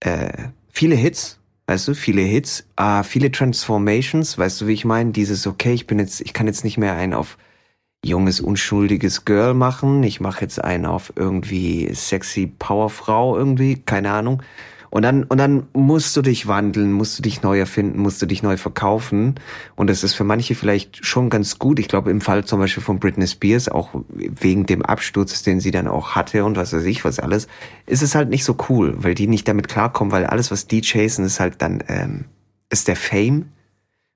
[0.00, 5.10] äh, viele Hits, weißt du, viele Hits, ah, viele Transformations, weißt du, wie ich meine?
[5.10, 7.36] Dieses, okay, ich bin jetzt, ich kann jetzt nicht mehr ein auf
[8.04, 14.42] junges, unschuldiges Girl machen, ich mache jetzt einen auf irgendwie sexy Powerfrau irgendwie, keine Ahnung.
[14.96, 18.24] Und dann, und dann musst du dich wandeln, musst du dich neu erfinden, musst du
[18.24, 19.34] dich neu verkaufen.
[19.74, 21.78] Und das ist für manche vielleicht schon ganz gut.
[21.78, 25.70] Ich glaube, im Fall zum Beispiel von Britney Spears, auch wegen dem Absturz, den sie
[25.70, 27.46] dann auch hatte und was weiß ich, was alles,
[27.84, 30.80] ist es halt nicht so cool, weil die nicht damit klarkommen, weil alles, was die
[30.80, 32.24] chasen, ist halt dann, ähm,
[32.70, 33.52] ist der Fame.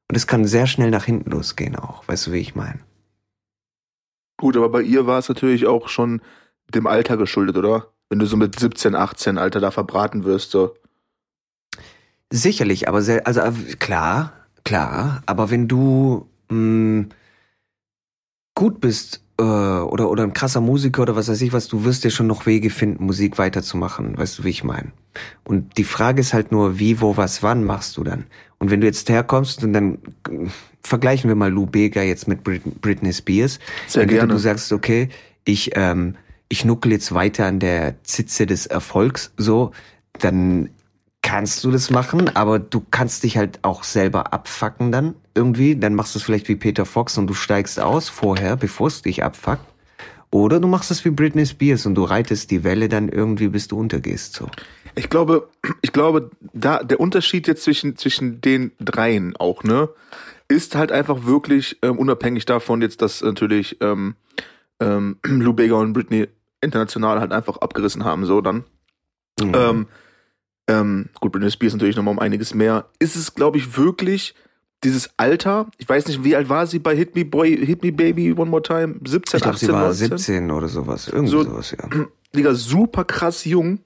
[0.08, 2.08] Und es kann sehr schnell nach hinten losgehen auch.
[2.08, 2.78] Weißt du, wie ich meine?
[4.38, 6.22] Gut, aber bei ihr war es natürlich auch schon
[6.72, 7.88] dem Alter geschuldet, oder?
[8.10, 10.74] Wenn du so mit 17, 18, Alter, da verbraten wirst, so.
[12.32, 14.32] Sicherlich, aber sehr, also äh, klar,
[14.64, 17.06] klar, aber wenn du mh,
[18.54, 22.04] gut bist äh, oder oder ein krasser Musiker oder was weiß ich was, du wirst
[22.04, 24.92] ja schon noch Wege finden, Musik weiterzumachen, weißt du, wie ich meine.
[25.44, 28.26] Und die Frage ist halt nur, wie, wo, was, wann machst du dann?
[28.58, 29.94] Und wenn du jetzt herkommst und dann
[30.28, 30.46] äh,
[30.82, 34.34] vergleichen wir mal Lou Bega jetzt mit Brit Britney Spears, Sehr Entweder gerne.
[34.34, 35.08] du sagst, okay,
[35.44, 36.16] ich ähm,
[36.50, 39.71] ich nuckel jetzt weiter an der Zitze des Erfolgs, so,
[40.19, 40.69] dann
[41.23, 45.76] kannst du das machen, aber du kannst dich halt auch selber abfacken dann irgendwie.
[45.76, 49.02] Dann machst du es vielleicht wie Peter Fox und du steigst aus vorher, bevor es
[49.02, 49.65] dich abfuckt.
[50.32, 53.69] Oder du machst es wie Britney Spears und du reitest die Welle dann irgendwie, bis
[53.69, 54.34] du untergehst.
[54.34, 54.49] So.
[54.95, 55.49] Ich glaube,
[55.82, 59.89] ich glaube, da der Unterschied jetzt zwischen zwischen den dreien auch, ne,
[60.49, 64.15] ist halt einfach wirklich ähm, unabhängig davon jetzt, dass natürlich ähm,
[64.80, 66.28] ähm, Lou Bega und Britney
[66.62, 68.64] international halt einfach abgerissen haben, so dann.
[69.40, 69.52] Mhm.
[69.54, 69.86] Ähm,
[70.68, 72.86] ähm, gut, Britney Spears natürlich nochmal um einiges mehr.
[72.99, 74.34] Ist es, glaube ich, wirklich
[74.84, 75.70] dieses Alter?
[75.78, 78.50] Ich weiß nicht, wie alt war sie bei Hit Me Boy, Hit Me Baby One
[78.50, 78.96] More Time?
[79.04, 80.08] 17, ich glaube, 18, sie war 19?
[80.18, 81.08] 17 oder sowas.
[81.08, 81.88] Irgendwie So- sowas, ja.
[82.34, 83.80] Digga, super krass jung.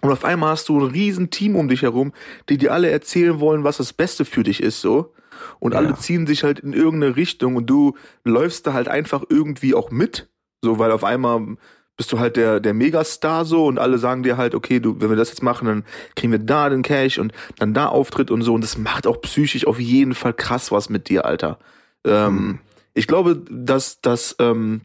[0.00, 2.12] Und auf einmal hast du ein riesen Team um dich herum,
[2.48, 5.12] die dir alle erzählen wollen, was das Beste für dich ist, so.
[5.60, 5.78] Und Ja.
[5.78, 7.94] alle ziehen sich halt in irgendeine Richtung und du
[8.24, 10.28] läufst da halt einfach irgendwie auch mit.
[10.62, 11.56] So, weil auf einmal
[11.98, 15.10] bist du halt der, der Megastar so und alle sagen dir halt, okay, du, wenn
[15.10, 15.84] wir das jetzt machen, dann
[16.14, 18.54] kriegen wir da den Cash und dann da Auftritt und so.
[18.54, 21.58] Und das macht auch psychisch auf jeden Fall krass was mit dir, Alter.
[22.04, 22.58] Ähm, Mhm.
[22.94, 24.80] Ich glaube, dass, dass, ähm,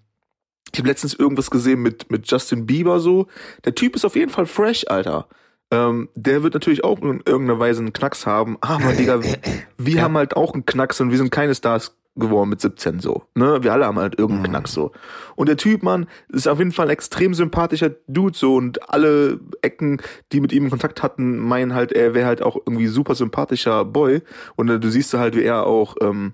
[0.72, 3.28] ich habe letztens irgendwas gesehen mit, mit Justin Bieber so.
[3.66, 5.28] Der Typ ist auf jeden Fall fresh, Alter.
[5.72, 8.58] Ähm, der wird natürlich auch in irgendeiner Weise einen Knacks haben.
[8.62, 9.20] Aber, Digga,
[9.78, 13.24] wir haben halt auch einen Knacks und wir sind keine Stars geworden mit 17 so.
[13.34, 13.64] Ne?
[13.64, 14.92] Wir alle haben halt irgendeinen Knacks so.
[15.36, 19.40] Und der Typ, Mann, ist auf jeden Fall ein extrem sympathischer Dude so und alle
[19.62, 23.16] Ecken, die mit ihm in Kontakt hatten, meinen halt, er wäre halt auch irgendwie super
[23.16, 24.22] sympathischer Boy.
[24.56, 26.34] Und äh, du siehst halt, wie er auch, ähm,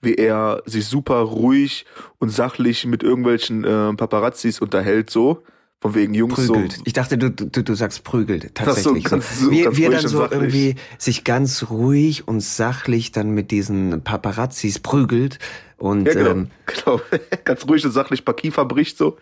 [0.00, 1.86] wie er sich super ruhig
[2.18, 5.42] und sachlich mit irgendwelchen äh, Paparazzis unterhält so.
[5.86, 6.72] Von wegen Jungs Prügelt.
[6.72, 6.82] so.
[6.84, 9.04] Ich dachte, du, du, du sagst prügelt, so, tatsächlich.
[9.04, 10.32] so, ganz- so wie, ganz wie er ruhig dann so sachlich.
[10.40, 15.38] irgendwie sich ganz ruhig und sachlich dann mit diesen Paparazzis prügelt
[15.78, 16.30] und Ja, genau.
[16.30, 17.00] ähm, genau.
[17.44, 19.16] Ganz ruhig und sachlich paar Kiefer bricht so.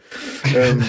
[0.55, 0.85] ähm,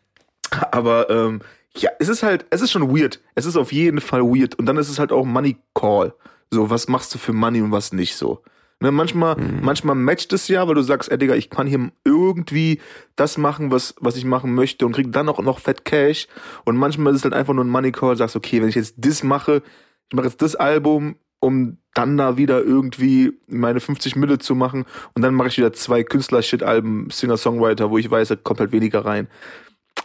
[0.70, 1.40] aber ähm,
[1.76, 3.20] ja, es ist halt, es ist schon weird.
[3.34, 4.54] Es ist auf jeden Fall weird.
[4.58, 6.14] Und dann ist es halt auch Money Call.
[6.50, 8.42] So, was machst du für Money und was nicht so.
[8.78, 12.80] Ne, manchmal, manchmal matcht es ja, weil du sagst, ey Digga, ich kann hier irgendwie
[13.16, 16.26] das machen, was, was ich machen möchte und krieg dann auch noch Fett Cash.
[16.66, 18.96] Und manchmal ist es halt einfach nur ein Money Call, sagst, okay, wenn ich jetzt
[18.98, 19.62] das mache,
[20.10, 24.84] ich mache jetzt das Album, um dann da wieder irgendwie meine 50 Mille zu machen
[25.14, 29.06] und dann mache ich wieder zwei Künstler-Shit-Alben, Singer-Songwriter, wo ich weiß, da kommt halt weniger
[29.06, 29.28] rein.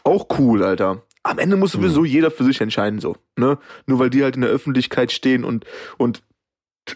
[0.06, 1.04] Auch cool, Alter.
[1.24, 3.60] Am Ende muss sowieso jeder für sich entscheiden, so, ne?
[3.86, 5.66] Nur weil die halt in der Öffentlichkeit stehen und,
[5.98, 6.24] und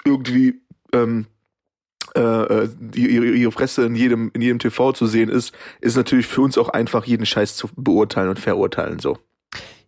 [0.06, 0.62] irgendwie,
[0.94, 1.28] ähm,
[2.16, 6.42] äh, äh, ihre Fresse in jedem, in jedem TV zu sehen ist, ist natürlich für
[6.42, 9.18] uns auch einfach jeden Scheiß zu beurteilen und verurteilen, so.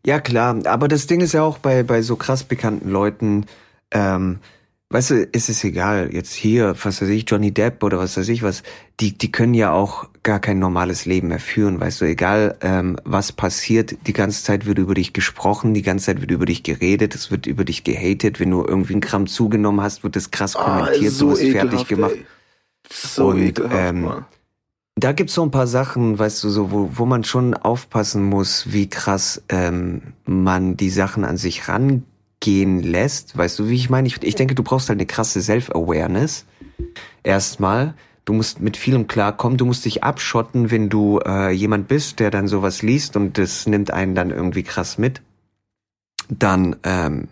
[0.06, 3.46] Ja, klar, aber das Ding ist ja auch bei, bei so krass bekannten Leuten,
[3.92, 4.40] ähm,
[4.90, 8.30] weißt du, ist es egal, jetzt hier, was weiß ich, Johnny Depp oder was weiß
[8.30, 8.64] ich was,
[9.00, 12.98] die, die können ja auch gar kein normales Leben mehr führen, weißt du, egal ähm,
[13.04, 16.64] was passiert, die ganze Zeit wird über dich gesprochen, die ganze Zeit wird über dich
[16.64, 20.32] geredet, es wird über dich gehatet, wenn du irgendwie einen Gramm zugenommen hast, wird das
[20.32, 22.16] krass kommentiert, du wirst fertig gemacht.
[22.16, 22.26] ey.
[22.90, 24.26] So Und, ekelhaft, ähm, Mann.
[25.00, 28.72] Da gibt's so ein paar Sachen, weißt du, so, wo, wo man schon aufpassen muss,
[28.74, 31.68] wie krass ähm, man die Sachen an sich
[32.38, 33.38] rangehen lässt.
[33.38, 34.08] Weißt du, wie ich meine?
[34.08, 36.46] Ich, ich denke, du brauchst halt eine krasse Self-Awareness.
[37.24, 37.94] Erstmal.
[38.26, 39.58] Du musst mit vielem klarkommen.
[39.58, 43.68] Du musst dich abschotten, wenn du äh, jemand bist, der dann sowas liest und das
[43.68, 45.22] nimmt einen dann irgendwie krass mit.
[46.30, 47.30] Dann ähm,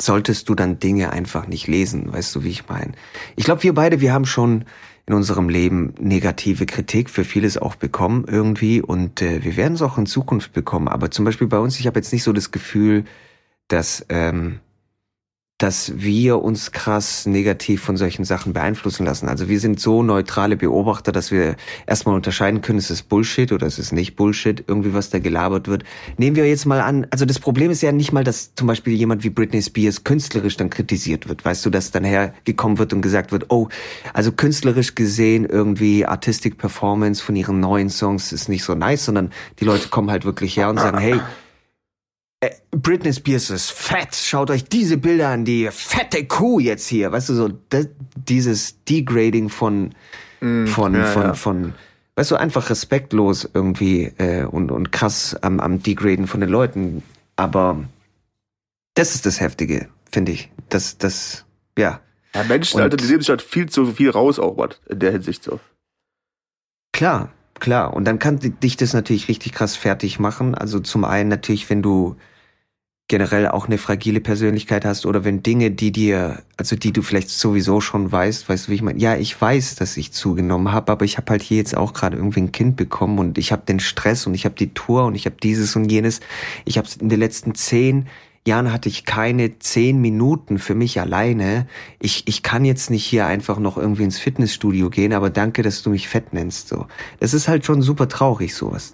[0.00, 2.12] solltest du dann Dinge einfach nicht lesen.
[2.12, 2.92] Weißt du, wie ich meine?
[3.34, 4.66] Ich glaube, wir beide, wir haben schon
[5.06, 9.82] in unserem Leben negative Kritik für vieles auch bekommen irgendwie und äh, wir werden es
[9.82, 10.88] auch in Zukunft bekommen.
[10.88, 13.04] Aber zum Beispiel bei uns, ich habe jetzt nicht so das Gefühl,
[13.68, 14.60] dass ähm,
[15.58, 19.26] dass wir uns krass negativ von solchen Sachen beeinflussen lassen.
[19.26, 23.66] Also wir sind so neutrale Beobachter, dass wir erstmal unterscheiden können, ist es Bullshit oder
[23.66, 25.84] ist es nicht Bullshit, irgendwie was da gelabert wird.
[26.18, 28.92] Nehmen wir jetzt mal an, also das Problem ist ja nicht mal, dass zum Beispiel
[28.92, 31.42] jemand wie Britney Spears künstlerisch dann kritisiert wird.
[31.42, 33.68] Weißt du, dass dann hergekommen wird und gesagt wird, oh,
[34.12, 39.32] also künstlerisch gesehen irgendwie Artistic Performance von ihren neuen Songs ist nicht so nice, sondern
[39.58, 41.18] die Leute kommen halt wirklich her und sagen, hey,
[42.70, 44.14] Britney Spears ist fett.
[44.14, 47.10] Schaut euch diese Bilder an, die fette Kuh jetzt hier.
[47.10, 49.94] Weißt du, so das, dieses Degrading von,
[50.42, 51.32] Mm, von, ja, von, ja.
[51.34, 51.74] von,
[52.16, 57.02] weißt du, einfach respektlos irgendwie äh, und, und krass am, am Degraden von den Leuten.
[57.36, 57.82] Aber
[58.92, 60.50] das ist das Heftige, finde ich.
[60.68, 61.46] Das, das,
[61.78, 62.00] ja.
[62.34, 64.98] Ja, Menschen, Und- Alter, die nehmen sich halt viel zu viel raus auch, was in
[64.98, 65.58] der Hinsicht so.
[66.92, 67.94] Klar, klar.
[67.94, 70.54] Und dann kann di- dich das natürlich richtig krass fertig machen.
[70.54, 72.16] Also zum einen natürlich, wenn du
[73.08, 77.30] generell auch eine fragile Persönlichkeit hast oder wenn Dinge, die dir, also die du vielleicht
[77.30, 78.98] sowieso schon weißt, weißt du, wie ich meine?
[78.98, 82.16] Ja, ich weiß, dass ich zugenommen habe, aber ich habe halt hier jetzt auch gerade
[82.16, 85.14] irgendwie ein Kind bekommen und ich habe den Stress und ich habe die Tour und
[85.14, 86.20] ich habe dieses und jenes.
[86.64, 88.08] Ich habe in den letzten zehn
[88.46, 91.66] Jahren hatte ich keine zehn Minuten für mich alleine.
[92.00, 95.82] Ich, ich kann jetzt nicht hier einfach noch irgendwie ins Fitnessstudio gehen, aber danke, dass
[95.82, 96.68] du mich fett nennst.
[96.68, 96.86] So,
[97.20, 98.92] das ist halt schon super traurig, sowas.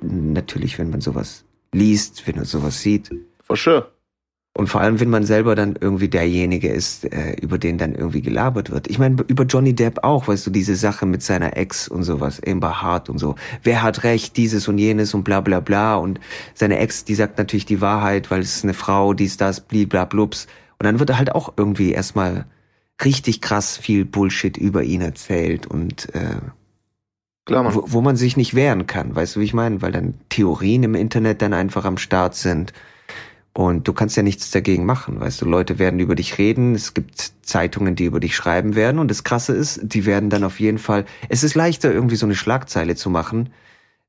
[0.00, 3.10] Natürlich, wenn man sowas liest, wenn man sowas sieht.
[3.42, 3.90] For sure.
[4.56, 8.22] Und vor allem, wenn man selber dann irgendwie derjenige ist, äh, über den dann irgendwie
[8.22, 8.88] gelabert wird.
[8.88, 12.40] Ich meine, über Johnny Depp auch, weißt du, diese Sache mit seiner Ex und sowas,
[12.42, 13.34] Amber Hart und so.
[13.62, 15.96] Wer hat recht, dieses und jenes und bla bla bla.
[15.96, 16.20] Und
[16.54, 20.46] seine Ex, die sagt natürlich die Wahrheit, weil es ist eine Frau, dies, das, bliblablubs.
[20.78, 22.46] Und dann wird halt auch irgendwie erstmal
[23.04, 26.36] richtig krass viel Bullshit über ihn erzählt und äh,
[27.44, 27.74] Klar, Mann.
[27.74, 29.82] wo, wo man sich nicht wehren kann, weißt du, wie ich meine?
[29.82, 32.72] Weil dann Theorien im Internet dann einfach am Start sind.
[33.56, 36.92] Und du kannst ja nichts dagegen machen, weißt du, Leute werden über dich reden, es
[36.92, 40.60] gibt Zeitungen, die über dich schreiben werden und das Krasse ist, die werden dann auf
[40.60, 43.48] jeden Fall, es ist leichter irgendwie so eine Schlagzeile zu machen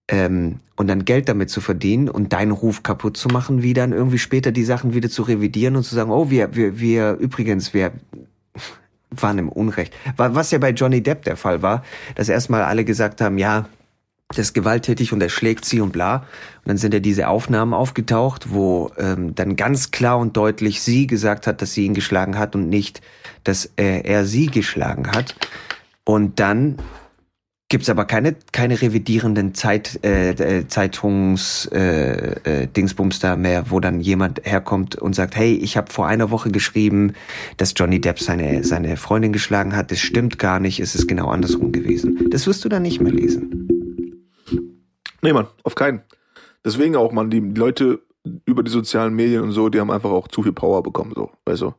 [0.10, 3.93] ähm, und dann Geld damit zu verdienen und deinen Ruf kaputt zu machen, wie dann
[3.93, 7.73] irgendwie später die Sachen wieder zu revidieren und zu sagen, oh, wir, wir, wir, übrigens,
[7.73, 7.93] wir
[9.12, 9.93] waren im Unrecht.
[10.17, 13.69] Wa- Was ja bei Johnny Depp der Fall war, dass erstmal alle gesagt haben, ja,
[14.30, 16.18] das ist gewalttätig und er schlägt sie und bla.
[16.18, 21.08] Und dann sind ja diese Aufnahmen aufgetaucht, wo ähm, dann ganz klar und deutlich sie
[21.08, 23.02] gesagt hat, dass sie ihn geschlagen hat und nicht,
[23.44, 25.36] dass äh, er sie geschlagen hat.
[26.04, 26.78] Und dann
[27.70, 33.80] gibt's aber keine keine revidierenden Zeit äh, äh, Zeitungs äh, äh, Dingsbums da mehr, wo
[33.80, 37.13] dann jemand herkommt und sagt, hey, ich habe vor einer Woche geschrieben,
[37.56, 39.92] dass Johnny Depp seine seine Freundin geschlagen hat.
[39.92, 40.82] Das stimmt gar nicht.
[40.82, 42.30] Es ist genau andersrum gewesen.
[42.30, 43.77] Das wirst du dann nicht mehr lesen.
[45.21, 46.01] Nee, Mann, auf keinen.
[46.63, 48.01] Deswegen auch, Mann, die Leute
[48.45, 51.32] über die sozialen Medien und so, die haben einfach auch zu viel Power bekommen, so.
[51.45, 51.73] Also,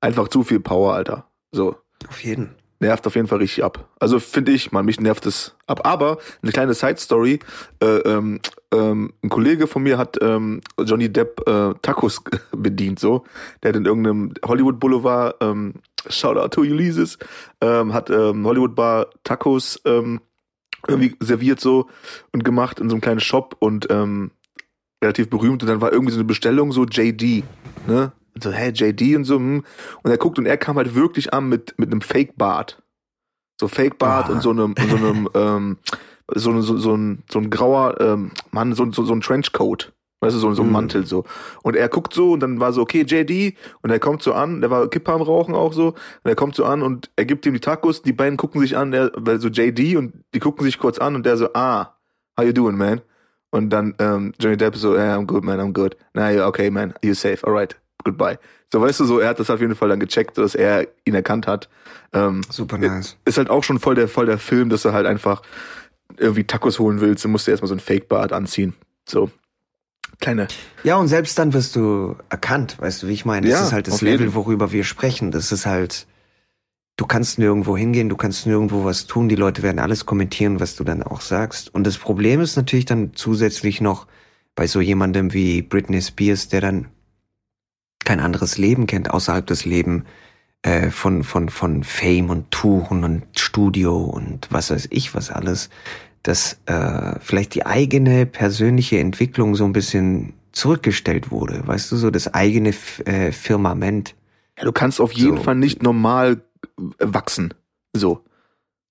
[0.00, 1.26] einfach zu viel Power, Alter.
[1.52, 1.76] So.
[2.08, 2.54] Auf jeden.
[2.80, 3.88] Nervt auf jeden Fall richtig ab.
[4.00, 5.86] Also, finde ich, man, mich nervt es ab.
[5.86, 7.38] Aber, eine kleine Side-Story,
[7.80, 8.40] äh, ähm,
[8.72, 13.24] ähm, ein Kollege von mir hat ähm, Johnny Depp äh, Tacos bedient, so.
[13.62, 15.74] Der hat in irgendeinem Hollywood Boulevard, ähm,
[16.08, 17.18] Shoutout to Ulysses,
[17.60, 20.20] ähm, hat ähm, Hollywood Bar Tacos ähm,
[20.88, 21.88] irgendwie serviert so
[22.32, 24.30] und gemacht in so einem kleinen Shop und ähm,
[25.02, 27.44] relativ berühmt und dann war irgendwie so eine Bestellung so JD,
[27.86, 28.12] ne?
[28.34, 29.64] Und so, hä, JD und so, hm.
[30.02, 32.82] Und er guckt und er kam halt wirklich an mit, mit einem Fake-Bart.
[33.60, 34.32] So Fake-Bart Ah.
[34.32, 35.76] und so einem, und so einem, ähm,
[36.34, 39.92] so, so, so, ein, so ein grauer, ähm, Mann, so, so, so ein Trenchcoat.
[40.22, 40.72] Weißt du, so, so ein Mhm.
[40.72, 41.24] Mantel so.
[41.62, 43.56] Und er guckt so und dann war so, okay, JD.
[43.82, 45.88] Und er kommt so an, der war Kippe am Rauchen auch so.
[45.88, 45.96] Und
[46.30, 48.02] er kommt so an und er gibt ihm die Tacos.
[48.02, 51.16] Die beiden gucken sich an, der, weil so JD und die gucken sich kurz an
[51.16, 51.96] und der so, ah,
[52.38, 53.00] how you doing, man?
[53.50, 55.96] Und dann ähm, Johnny Depp so, yeah, I'm good, man, I'm good.
[56.14, 58.38] Na ja, okay, man, you're safe, alright, goodbye.
[58.72, 61.14] So, weißt du, so, er hat das auf jeden Fall dann gecheckt, dass er ihn
[61.14, 61.68] erkannt hat.
[62.14, 63.18] Ähm, Super nice.
[63.26, 65.42] ist halt auch schon voll der, voll der Film, dass du halt einfach
[66.16, 68.74] irgendwie Tacos holen willst, dann musst du erstmal so ein Fake-Bart anziehen.
[69.06, 69.30] So.
[70.20, 70.48] Kleine.
[70.84, 73.48] Ja, und selbst dann wirst du erkannt, weißt du, wie ich meine?
[73.48, 74.18] Das Ja, ist halt das jeden.
[74.18, 75.30] Level, worüber wir sprechen.
[75.30, 76.06] Das ist halt,
[76.96, 80.76] du kannst nirgendwo hingehen, du kannst nirgendwo was tun, die Leute werden alles kommentieren, was
[80.76, 81.74] du dann auch sagst.
[81.74, 84.06] Und das Problem ist natürlich dann zusätzlich noch
[84.54, 86.88] bei so jemandem wie Britney Spears, der dann
[88.04, 90.04] kein anderes Leben kennt außerhalb des Lebens
[90.62, 95.70] äh, von, von, von Fame und Touren und Studio und was weiß ich was alles,
[96.22, 102.10] dass äh, vielleicht die eigene persönliche Entwicklung so ein bisschen zurückgestellt wurde, weißt du, so
[102.10, 104.14] das eigene äh, Firmament.
[104.58, 105.42] Ja, du kannst auf jeden so.
[105.42, 106.42] Fall nicht normal
[106.98, 107.54] wachsen.
[107.94, 108.22] So.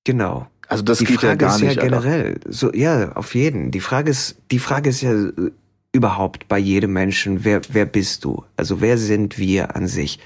[0.04, 0.48] Genau.
[0.68, 1.76] Also das die geht Frage ja gar ist nicht.
[1.76, 3.72] Ja generell, so ja, auf jeden.
[3.72, 5.52] Die Frage ist, die Frage ist ja äh,
[5.92, 8.46] überhaupt bei jedem Menschen, wer wer bist du?
[8.56, 10.20] Also wer sind wir an sich?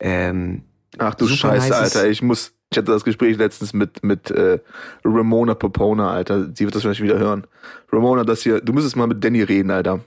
[0.00, 0.62] Ähm,
[0.98, 4.58] Ach du Scheiße, Alter, ich muss, ich hatte das Gespräch letztens mit, mit äh,
[5.04, 6.48] Ramona Popona, Alter.
[6.54, 7.46] Sie wird das vielleicht wieder hören.
[7.92, 10.00] Ramona, das hier, du müsstest mal mit Danny reden, Alter.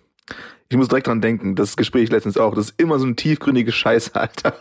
[0.67, 3.71] Ich muss direkt dran denken, das Gespräch letztens auch, das ist immer so ein tiefgründige
[3.71, 4.55] Scheiße, Alter.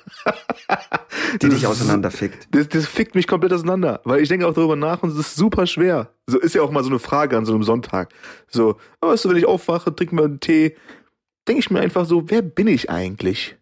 [1.41, 2.47] Die dich auseinanderfickt.
[2.51, 5.37] Das, das fickt mich komplett auseinander, weil ich denke auch darüber nach und es ist
[5.37, 6.11] super schwer.
[6.27, 8.13] So ist ja auch mal so eine Frage an so einem Sonntag.
[8.49, 10.77] So, oh, weißt du, wenn ich aufwache, trink mir einen Tee,
[11.49, 13.57] denke ich mir einfach so, wer bin ich eigentlich?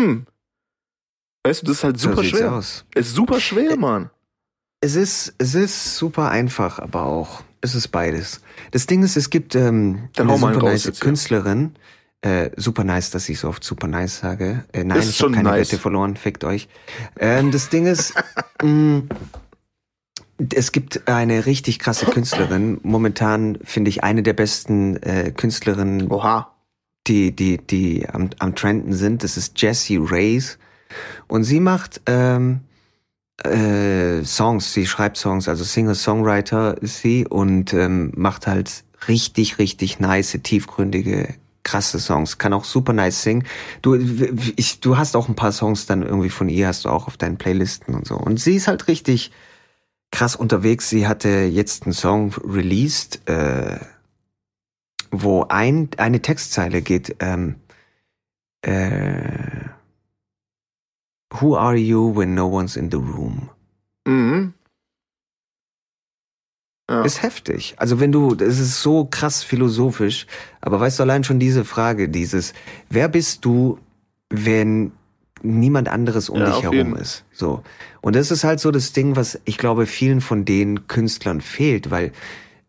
[0.00, 0.26] Hm,
[1.44, 2.52] Weißt du, das ist halt super so schwer.
[2.52, 2.84] Aus.
[2.94, 4.10] Es ist super schwer, Mann.
[4.80, 7.42] Es ist, es ist super einfach, aber auch.
[7.60, 8.40] Es ist beides.
[8.72, 11.76] Das Ding ist, es gibt ähm, Dann eine super nice jetzt, Künstlerin.
[12.20, 14.64] Äh, super nice, dass ich so oft super nice sage.
[14.72, 15.68] Äh, nein, ist ich habe keine nice.
[15.68, 16.68] Wette verloren, fickt euch.
[17.18, 18.14] Ähm, das Ding ist,
[18.62, 19.02] mh,
[20.54, 22.78] es gibt eine richtig krasse Künstlerin.
[22.82, 26.52] Momentan finde ich eine der besten äh, Künstlerinnen, Oha.
[27.06, 29.22] die, die, die am, am Trenden sind.
[29.22, 30.58] Das ist Jessie Reyes.
[31.28, 32.60] Und sie macht ähm,
[33.44, 40.00] äh, Songs, sie schreibt Songs, also Singer-Songwriter ist sie und ähm, macht halt richtig, richtig
[40.00, 42.38] nice, tiefgründige, krasse Songs.
[42.38, 43.44] Kann auch super nice singen.
[43.80, 43.94] Du,
[44.56, 47.16] ich, du hast auch ein paar Songs dann irgendwie von ihr, hast du auch auf
[47.16, 48.16] deinen Playlisten und so.
[48.16, 49.32] Und sie ist halt richtig
[50.10, 50.88] krass unterwegs.
[50.88, 53.78] Sie hatte jetzt einen Song released, äh,
[55.10, 57.56] wo ein, eine Textzeile geht, ähm,
[58.62, 59.68] äh,
[61.40, 63.48] Who are you when no one's in the room?
[64.06, 64.54] Mhm.
[66.90, 67.02] Ja.
[67.04, 67.74] Ist heftig.
[67.78, 70.26] Also wenn du, das ist so krass philosophisch,
[70.60, 72.52] aber weißt du allein schon diese Frage, dieses,
[72.90, 73.78] wer bist du,
[74.28, 74.92] wenn
[75.42, 76.96] niemand anderes um Ja, dich herum jeden.
[76.96, 77.24] ist?
[77.32, 77.62] So.
[78.00, 81.90] Und das ist halt so das Ding, was ich glaube vielen von den Künstlern fehlt,
[81.90, 82.12] weil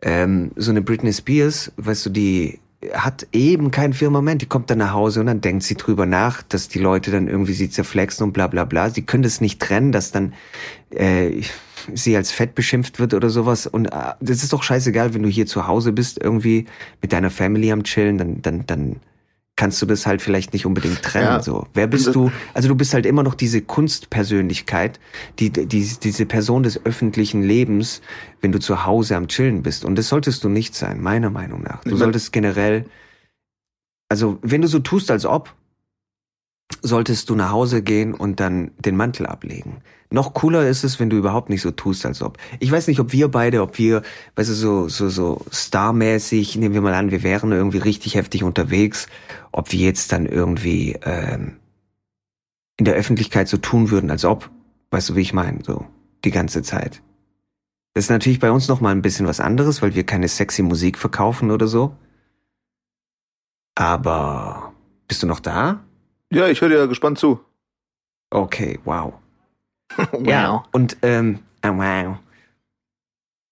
[0.02, 2.60] ähm, so eine Britney Spears, weißt du, die
[2.94, 4.42] hat eben kein Firmament.
[4.42, 7.28] Die kommt dann nach Hause und dann denkt sie drüber nach, dass die Leute dann
[7.28, 8.90] irgendwie sie zerflexen und bla bla bla.
[8.90, 10.34] Sie können das nicht trennen, dass dann
[10.92, 11.42] äh,
[11.94, 13.68] sie als fett beschimpft wird oder sowas.
[13.68, 16.66] Und äh, das ist doch scheißegal, wenn du hier zu Hause bist, irgendwie
[17.02, 18.96] mit deiner Family am Chillen, dann, dann, dann
[19.56, 21.28] kannst du das halt vielleicht nicht unbedingt trennen.
[21.28, 21.44] Ja.
[21.44, 22.32] So, wer bist du?
[22.54, 25.00] Also du bist halt immer noch diese Kunstpersönlichkeit,
[25.40, 28.02] die, die diese Person des öffentlichen Lebens,
[28.42, 29.86] wenn du zu Hause am Chillen bist.
[29.86, 31.84] Und das solltest du nicht sein, meiner Meinung nach.
[31.84, 32.86] Du solltest generell,
[34.10, 35.54] also wenn du so tust, als ob,
[36.82, 39.82] solltest du nach Hause gehen und dann den Mantel ablegen.
[40.14, 42.38] Noch cooler ist es, wenn du überhaupt nicht so tust, als ob.
[42.60, 44.04] Ich weiß nicht, ob wir beide, ob wir,
[44.36, 48.44] weißt du, so, so, so starmäßig, nehmen wir mal an, wir wären irgendwie richtig heftig
[48.44, 49.08] unterwegs,
[49.52, 51.58] ob wir jetzt dann irgendwie ähm,
[52.78, 54.52] in der Öffentlichkeit so tun würden, als ob,
[54.92, 55.88] weißt du, wie ich meine, so
[56.24, 57.02] die ganze Zeit.
[57.96, 60.62] Das ist natürlich bei uns noch mal ein bisschen was anderes, weil wir keine sexy
[60.62, 61.98] Musik verkaufen oder so.
[63.74, 64.74] Aber
[65.08, 65.84] bist du noch da?
[66.32, 67.40] Ja, ich höre dir ja gespannt zu.
[68.30, 69.14] Okay, wow.
[70.12, 70.28] wow.
[70.28, 71.72] Ja, und ähm, ah,
[72.08, 72.18] wow.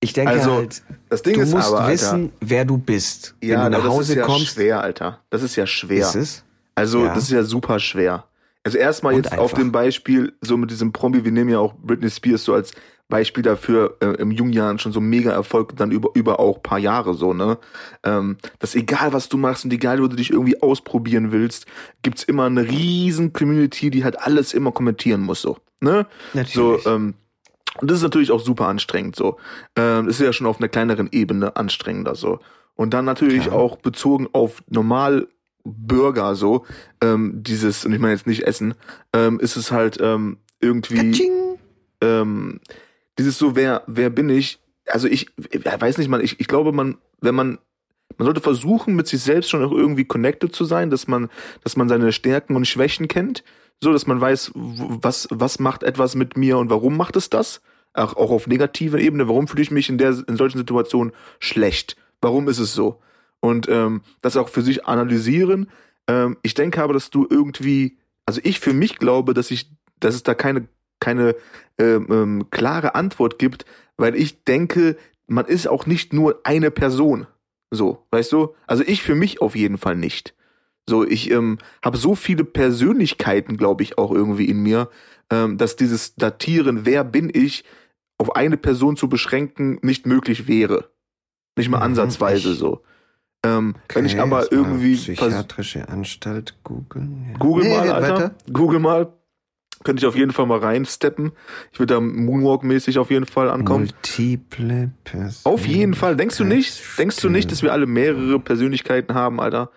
[0.04, 3.36] Ich denke Also, halt, Das Ding du ist musst aber, Alter, wissen, wer du bist.
[3.41, 5.20] ja, Wenn du nach das Hause ist ja kommst, schwer, Alter.
[5.30, 6.00] Das ist ja schwer.
[6.02, 6.44] ist es.
[6.74, 7.13] Also, Ja.
[7.13, 8.26] das ist ja super schwer.
[8.63, 9.58] Also erstmal Und jetzt auf einfach.
[9.58, 12.72] dem Beispiel, so mit diesem Promi, wir nehmen ja auch Britney Spears so als
[13.10, 16.80] Beispiel dafür, äh, im jungen Jahren schon so mega Erfolg, dann über, über auch paar
[16.80, 17.58] Jahre so, ne?
[18.04, 21.65] Ähm, dass egal was du machst und egal wo du dich irgendwie ausprobieren willst,
[22.04, 26.08] gibt's immer eine riesen Community, die halt alles immer kommentieren muss, so, ne?
[26.34, 26.86] So, Natürlich.
[26.86, 27.13] ähm,
[27.80, 29.38] und das ist natürlich auch super anstrengend so.
[29.76, 32.39] Ähm, das ist ja schon auf einer kleineren Ebene anstrengender so.
[32.76, 33.56] Und dann natürlich Klar.
[33.56, 35.28] auch bezogen auf normal
[35.63, 36.65] Burger so,
[37.02, 38.74] ähm, dieses, und ich meine jetzt nicht Essen,
[39.13, 41.22] ähm, ist es halt ähm, irgendwie
[42.02, 42.60] ähm,
[43.20, 44.60] dieses so, wer, wer bin ich?
[44.88, 47.60] Also ich, ich weiß nicht, man, ich, ich glaube, man, wenn man,
[48.17, 51.30] man sollte versuchen, mit sich selbst schon auch irgendwie connected zu sein, dass man,
[51.63, 53.43] dass man seine Stärken und Schwächen kennt,
[53.80, 57.62] so dass man weiß, was, was macht etwas mit mir und warum macht es das?
[57.93, 61.97] Auch, auch auf negativer Ebene, warum fühle ich mich in der, in solchen Situationen schlecht?
[62.21, 63.02] Warum ist es so?
[63.39, 65.69] Und ähm, das auch für sich analysieren.
[66.08, 70.15] Ähm, ich denke aber, dass du irgendwie, also ich für mich glaube, dass ich, dass
[70.15, 70.67] es da keine
[71.02, 71.36] keine
[71.78, 73.65] ähm, ähm, klare Antwort gibt,
[73.97, 74.95] weil ich denke,
[75.28, 77.28] man ist auch nicht nur eine Person.
[77.71, 78.53] So, weißt du?
[78.67, 80.36] Also ich für mich auf jeden Fall nicht.
[80.88, 84.89] So, ich ähm, habe so viele Persönlichkeiten, glaube ich, auch irgendwie in mir,
[85.31, 87.63] ähm, dass dieses Datieren, wer bin ich,
[88.17, 90.91] auf eine Person zu beschränken, nicht möglich wäre.
[91.57, 92.84] Nicht mal mhm, ansatzweise ich, so.
[93.43, 94.95] Ähm, okay, wenn ich aber irgendwie.
[94.95, 97.27] Psychiatrische Anstalt googeln.
[97.31, 97.38] Ja.
[97.38, 98.13] Google nee, mal, Alter.
[98.15, 98.36] Weiter.
[98.51, 99.13] Google mal.
[99.84, 101.32] Könnte ich auf jeden Fall mal reinsteppen.
[101.72, 103.86] Ich würde da Moonwalk-mäßig auf jeden Fall ankommen.
[103.86, 105.54] Multiple Persönlichkeiten.
[105.54, 106.15] Auf jeden Fall.
[106.15, 106.82] Denkst du nicht?
[106.98, 109.72] Denkst du nicht, dass wir alle mehrere Persönlichkeiten haben, Alter?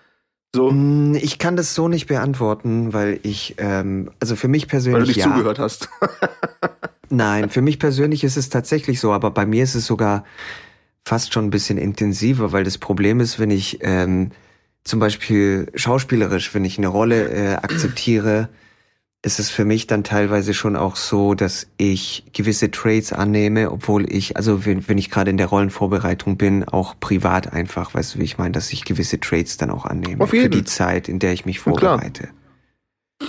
[0.55, 0.71] So.
[0.71, 5.01] Mm, ich kann das so nicht beantworten, weil ich, ähm, also für mich persönlich.
[5.01, 5.33] Weil du nicht ja.
[5.33, 5.88] zugehört hast.
[7.11, 10.25] Nein, für mich persönlich ist es tatsächlich so, aber bei mir ist es sogar
[11.05, 14.31] fast schon ein bisschen intensiver, weil das Problem ist, wenn ich ähm,
[14.85, 18.49] zum Beispiel schauspielerisch, wenn ich eine Rolle äh, akzeptiere,
[19.25, 24.11] ist es für mich dann teilweise schon auch so, dass ich gewisse Traits annehme, obwohl
[24.13, 28.19] ich, also wenn, wenn ich gerade in der Rollenvorbereitung bin, auch privat einfach, weißt du,
[28.19, 30.45] wie ich meine, dass ich gewisse Traits dann auch annehme Auf jeden.
[30.45, 32.29] für die Zeit, in der ich mich vorbereite.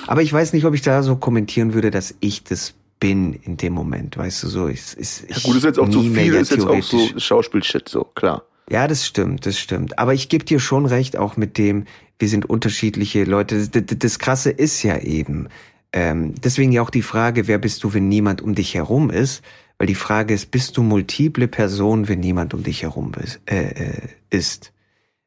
[0.06, 3.56] Aber ich weiß nicht, ob ich da so kommentieren würde, dass ich das bin in
[3.56, 6.52] dem Moment, weißt du, so ist ist ja, gut, ist jetzt auch zu viel, ist
[6.52, 8.44] jetzt auch so Schauspielshit, so klar.
[8.70, 10.00] Ja, das stimmt, das stimmt.
[10.00, 11.86] Aber ich gebe dir schon recht, auch mit dem,
[12.20, 13.68] wir sind unterschiedliche Leute.
[13.68, 15.50] Das, das, das Krasse ist ja eben,
[15.96, 19.42] ähm, deswegen ja auch die Frage, wer bist du, wenn niemand um dich herum ist?
[19.78, 23.40] Weil die Frage ist, bist du multiple Person, wenn niemand um dich herum ist?
[23.46, 24.74] Äh, äh, ist?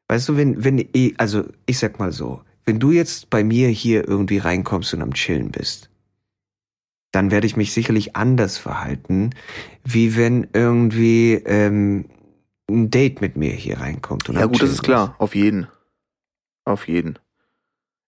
[0.07, 4.07] Weißt du, wenn, wenn, also ich sag mal so, wenn du jetzt bei mir hier
[4.07, 5.89] irgendwie reinkommst und am Chillen bist,
[7.11, 9.31] dann werde ich mich sicherlich anders verhalten,
[9.83, 12.05] wie wenn irgendwie ähm,
[12.69, 14.29] ein Date mit mir hier reinkommt.
[14.29, 15.67] Und ja gut, das ist klar, auf jeden.
[16.63, 17.17] Auf jeden.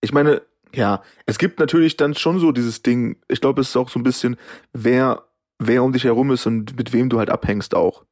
[0.02, 3.78] Ich meine, ja, es gibt natürlich dann schon so dieses Ding, ich glaube, es ist
[3.78, 4.38] auch so ein bisschen,
[4.74, 5.24] wer,
[5.60, 8.06] wer um dich herum ist und mit wem du halt abhängst auch.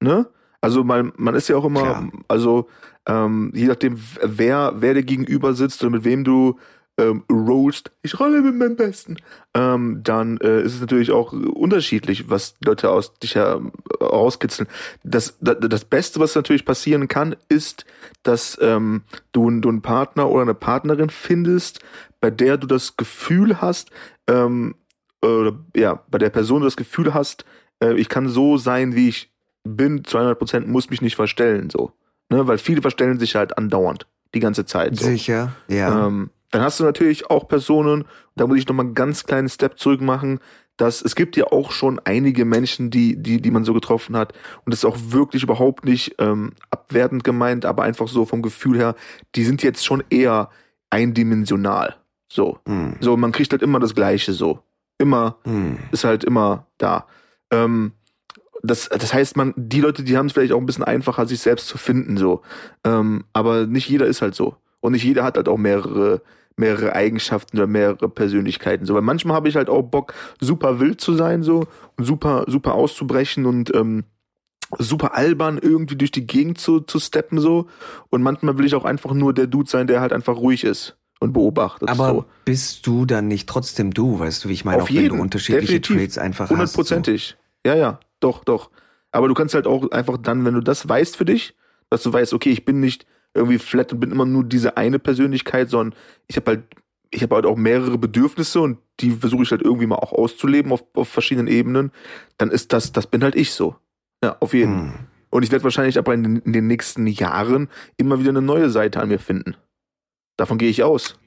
[0.00, 0.28] Ne?
[0.60, 2.10] Also man, man ist ja auch immer, Klar.
[2.28, 2.68] also
[3.06, 6.58] ähm, je nachdem, wer, wer dir gegenüber sitzt oder mit wem du
[6.98, 9.16] ähm, rollst, ich rolle mit meinem Besten,
[9.54, 14.68] ähm, dann äh, ist es natürlich auch unterschiedlich, was Leute aus dich herauskitzeln.
[15.02, 17.86] Das, das, das Beste, was natürlich passieren kann, ist,
[18.22, 21.80] dass ähm, du, du einen Partner oder eine Partnerin findest,
[22.20, 23.90] bei der du das Gefühl hast,
[24.26, 24.74] ähm,
[25.22, 27.44] oder ja, bei der Person du das Gefühl hast,
[27.82, 29.32] äh, ich kann so sein, wie ich
[29.64, 31.92] bin, 200 Prozent, muss mich nicht verstellen, so.
[32.30, 32.46] Ne?
[32.46, 34.96] Weil viele verstellen sich halt andauernd, die ganze Zeit.
[34.96, 35.06] So.
[35.06, 36.06] Sicher, ja.
[36.06, 38.04] Ähm, dann hast du natürlich auch Personen,
[38.36, 40.40] da muss ich nochmal einen ganz kleinen Step zurück machen,
[40.76, 44.32] dass es gibt ja auch schon einige Menschen, die, die, die man so getroffen hat.
[44.64, 48.78] Und das ist auch wirklich überhaupt nicht ähm, abwertend gemeint, aber einfach so vom Gefühl
[48.78, 48.94] her,
[49.34, 50.48] die sind jetzt schon eher
[50.88, 51.96] eindimensional.
[52.32, 52.58] So.
[52.66, 52.96] Mhm.
[53.00, 54.60] So, man kriegt halt immer das Gleiche so.
[54.98, 55.78] Immer, mhm.
[55.92, 57.06] ist halt immer da.
[57.50, 57.92] Ähm,
[58.62, 61.40] das, das heißt, man, die Leute, die haben es vielleicht auch ein bisschen einfacher, sich
[61.40, 62.42] selbst zu finden, so.
[62.84, 64.56] Ähm, aber nicht jeder ist halt so.
[64.80, 66.22] Und nicht jeder hat halt auch mehrere
[66.60, 68.86] mehrere Eigenschaften oder mehrere Persönlichkeiten.
[68.86, 72.44] So, weil manchmal habe ich halt auch Bock, super wild zu sein, so und super,
[72.46, 74.04] super auszubrechen und ähm,
[74.78, 77.66] super albern irgendwie durch die Gegend zu, zu steppen, so.
[78.08, 80.96] Und manchmal will ich auch einfach nur der Dude sein, der halt einfach ruhig ist
[81.18, 81.88] und beobachtet.
[81.88, 82.24] Aber so.
[82.44, 85.16] bist du dann nicht trotzdem du, weißt du, wie ich meine, Auf auch jeden, wenn
[85.16, 87.36] du unterschiedliche definitiv, Traits einfach hundertprozentig.
[87.64, 87.70] So.
[87.70, 88.70] Ja, ja, doch, doch.
[89.12, 91.54] Aber du kannst halt auch einfach dann, wenn du das weißt für dich,
[91.90, 94.98] dass du weißt, okay, ich bin nicht irgendwie flat und bin immer nur diese eine
[94.98, 96.62] Persönlichkeit, sondern ich habe halt,
[97.10, 100.72] ich habe halt auch mehrere Bedürfnisse und die versuche ich halt irgendwie mal auch auszuleben
[100.72, 101.92] auf, auf verschiedenen Ebenen,
[102.38, 103.76] dann ist das, das bin halt ich so.
[104.22, 104.92] Ja, auf jeden.
[104.92, 104.92] Hm.
[105.30, 108.68] Und ich werde wahrscheinlich aber in den, in den nächsten Jahren immer wieder eine neue
[108.68, 109.54] Seite an mir finden.
[110.36, 111.18] Davon gehe ich aus.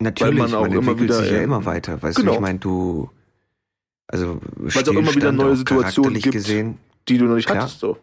[0.00, 2.00] Natürlich, man, auch man immer wieder sich ja immer weiter.
[2.00, 2.32] Weißt genau.
[2.32, 3.10] du, ich meine, du
[4.08, 7.62] also weil es auch immer wieder neue Situationen gibt, gesehen, die du noch nicht Klar.
[7.62, 7.80] hattest.
[7.80, 7.98] So.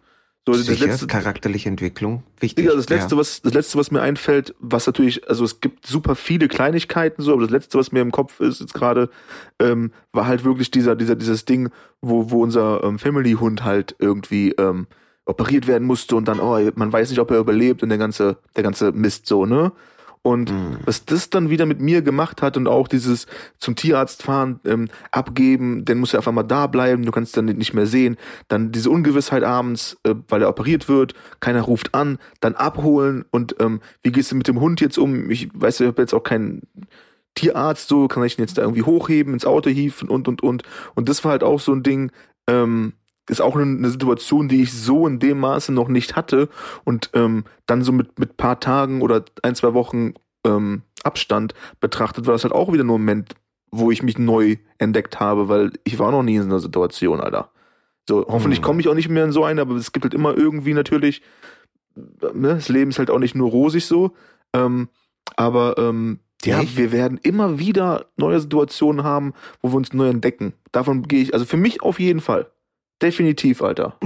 [0.48, 2.66] So, Sicher, das letzte, charakterliche Entwicklung, wichtig.
[2.66, 3.20] Digga, das letzte, ja.
[3.20, 7.34] was, das letzte, was mir einfällt, was natürlich, also es gibt super viele Kleinigkeiten so,
[7.34, 9.10] aber das letzte, was mir im Kopf ist jetzt gerade,
[9.60, 14.52] ähm, war halt wirklich dieser, dieser, dieses Ding, wo, wo unser ähm, Family-Hund halt irgendwie
[14.52, 14.86] ähm,
[15.26, 18.38] operiert werden musste und dann, oh, man weiß nicht, ob er überlebt und der ganze,
[18.56, 19.72] der ganze Mist so, ne?
[20.26, 20.80] Und mhm.
[20.86, 23.28] was das dann wieder mit mir gemacht hat und auch dieses
[23.60, 27.46] zum Tierarzt fahren, ähm, abgeben, dann muss er einfach mal da bleiben, du kannst dann
[27.46, 28.18] nicht mehr sehen.
[28.48, 33.58] Dann diese Ungewissheit abends, äh, weil er operiert wird, keiner ruft an, dann abholen und
[33.60, 35.30] ähm, wie gehst du mit dem Hund jetzt um?
[35.30, 36.64] Ich weiß, ich habe jetzt auch keinen
[37.36, 40.64] Tierarzt, so kann ich ihn jetzt da irgendwie hochheben, ins Auto hieven und und und.
[40.96, 42.12] Und das war halt auch so ein Ding,
[42.48, 42.94] ähm,
[43.30, 46.50] ist auch eine, Situation, die ich so in dem Maße noch nicht hatte
[46.84, 50.14] und ähm, dann so mit mit paar Tagen oder ein zwei Wochen
[50.46, 53.36] ähm, Abstand betrachtet, war das halt auch wieder nur ein Moment,
[53.72, 57.20] wo ich mich neu entdeckt habe, weil ich war noch nie in so einer Situation,
[57.20, 57.52] Alter.
[58.08, 58.64] So, hoffentlich Hm.
[58.64, 61.22] komme ich auch nicht mehr in so eine, aber es gibt halt immer irgendwie natürlich,
[61.96, 64.12] ne, das Leben ist halt auch nicht nur rosig so,
[64.54, 64.90] ähm,
[65.36, 66.78] aber ähm, ja, Echt?
[66.78, 70.54] wir werden immer wieder neue Situationen haben, wo wir uns neu entdecken.
[70.72, 72.52] Davon gehe ich, also für mich auf jeden Fall.
[73.02, 73.98] Definitiv, Alter.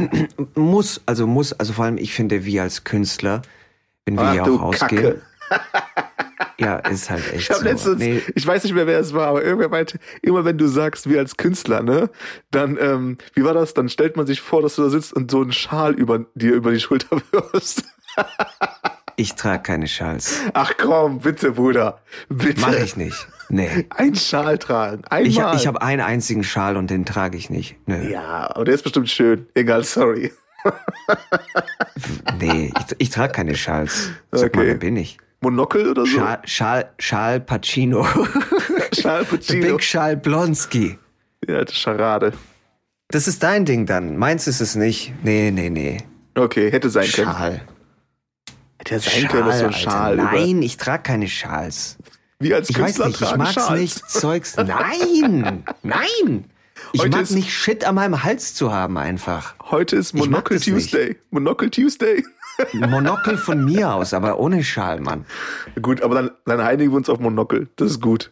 [0.55, 3.41] Muss, also muss, also vor allem, ich finde, wir als Künstler,
[4.05, 5.21] wenn wir Ach hier auch ausgehen,
[6.57, 7.63] ja, ist halt echt Ich so.
[7.63, 10.67] letztens, Nee, ich weiß nicht mehr, wer es war, aber irgendwer meinte, immer wenn du
[10.67, 12.09] sagst, wir als Künstler, ne,
[12.51, 13.73] dann, ähm, wie war das?
[13.75, 16.53] Dann stellt man sich vor, dass du da sitzt und so einen Schal über dir
[16.53, 17.83] über die Schulter wirfst.
[19.15, 20.39] ich trage keine Schals.
[20.53, 22.01] Ach komm, bitte, Bruder.
[22.27, 22.61] Bitte.
[22.61, 23.27] Mach ich nicht.
[23.49, 23.87] Nee.
[23.89, 25.03] Ein Schal tragen.
[25.05, 25.27] Einmal.
[25.55, 27.75] Ich, ich habe einen einzigen Schal und den trage ich nicht.
[27.87, 28.09] Nö.
[28.09, 29.47] Ja, aber der ist bestimmt schön.
[29.55, 30.31] Egal, sorry.
[32.39, 34.11] Nee, ich, ich trage keine Schals.
[34.31, 34.67] Sag mal, Okay.
[34.69, 35.17] wer bin ich?
[35.41, 36.17] Monokel oder so?
[36.17, 38.05] Schal, Schal, Schal Pacino.
[38.99, 39.67] Schal The Puccino.
[39.73, 40.97] Big Schal Blonsky.
[41.47, 42.33] Ja, das ist Scharade.
[43.09, 44.17] Das ist dein Ding dann.
[44.17, 45.13] Meins ist es nicht.
[45.23, 45.97] Nee, nee, nee.
[46.35, 47.27] Okay, hätte sein können.
[47.31, 47.61] Schal.
[48.77, 49.79] Hätte ja sein können, dass so ein Alter.
[49.79, 50.23] Schal über.
[50.31, 51.97] Nein, ich trage keine Schals.
[52.41, 53.79] Wir als Ich weiß Künstler nicht, ich tragen mag's Schals.
[53.81, 54.55] nicht, Zeugs.
[54.57, 55.63] Nein!
[55.83, 56.45] Nein!
[56.93, 59.55] Ich Heute mag ist- nicht Shit an meinem Hals zu haben einfach.
[59.69, 60.65] Heute ist Monocle nicht.
[60.69, 61.17] Tuesday.
[61.31, 62.23] Monocle Tuesday.
[62.73, 65.25] Monokel von mir aus, aber ohne Schal, Mann.
[65.81, 67.67] Gut, aber dann, dann einigen wir uns auf Monocle.
[67.75, 68.31] Das ist gut.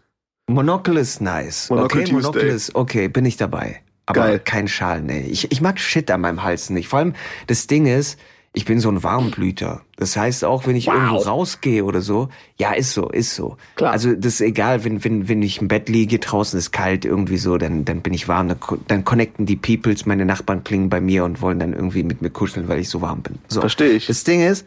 [0.49, 1.69] Monokel ist nice.
[1.69, 2.49] Monocle okay, Tuesday.
[2.49, 3.81] ist okay, bin ich dabei.
[4.05, 4.39] Aber Geil.
[4.39, 5.27] kein Schal, nee.
[5.29, 6.87] Ich, ich mag Shit an meinem Hals nicht.
[6.87, 7.13] Vor allem,
[7.47, 8.17] das Ding ist,
[8.57, 9.81] ich bin so ein Warmblüter.
[9.97, 10.95] Das heißt, auch wenn ich Wow.
[10.95, 13.55] irgendwo rausgehe oder so, ja, ist so, ist so.
[13.75, 13.91] Klar.
[13.91, 17.37] Also, das ist egal, wenn, wenn, wenn ich im Bett liege, draußen ist kalt, irgendwie
[17.37, 18.51] so, dann, dann bin ich warm.
[18.87, 22.31] Dann, connecten die Peoples, meine Nachbarn klingen bei mir und wollen dann irgendwie mit mir
[22.31, 23.37] kuscheln, weil ich so warm bin.
[23.47, 23.59] So.
[23.61, 24.07] Verstehe ich.
[24.07, 24.65] Das Ding ist,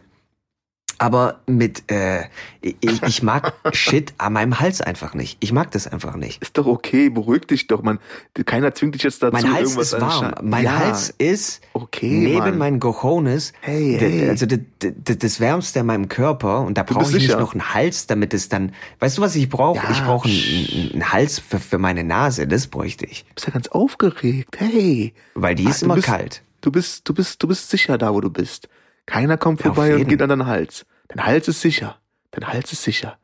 [1.01, 2.25] aber mit, äh,
[2.61, 5.39] ich, ich mag Shit an meinem Hals einfach nicht.
[5.41, 6.43] Ich mag das einfach nicht.
[6.43, 7.99] Ist doch okay, beruhig dich doch, man.
[8.45, 10.35] Keiner zwingt dich jetzt dazu, Mein Hals irgendwas ist warm.
[10.43, 12.59] Mein ja, Hals ist okay, neben Mann.
[12.59, 14.29] meinen Cojones, Hey, hey.
[14.29, 18.35] also das Wärmste an meinem Körper und da brauche ich nicht noch einen Hals, damit
[18.35, 19.79] es dann, weißt du was ich brauche?
[19.79, 23.47] Ja, ich brauche einen, einen Hals für, für meine Nase, das bräuchte ich, Du bist
[23.47, 24.55] ja ganz aufgeregt.
[24.59, 25.15] Hey.
[25.35, 26.43] weil die Ah, ist immer bist- kalt.
[26.61, 28.69] Du bist, du bist, du bist sicher da, wo du bist.
[29.07, 30.87] Keiner kommt Ja, vorbei und geht an deinen Hals.
[31.09, 31.99] Dein Hals ist sicher.
[32.31, 33.19] Dein Hals ist sicher.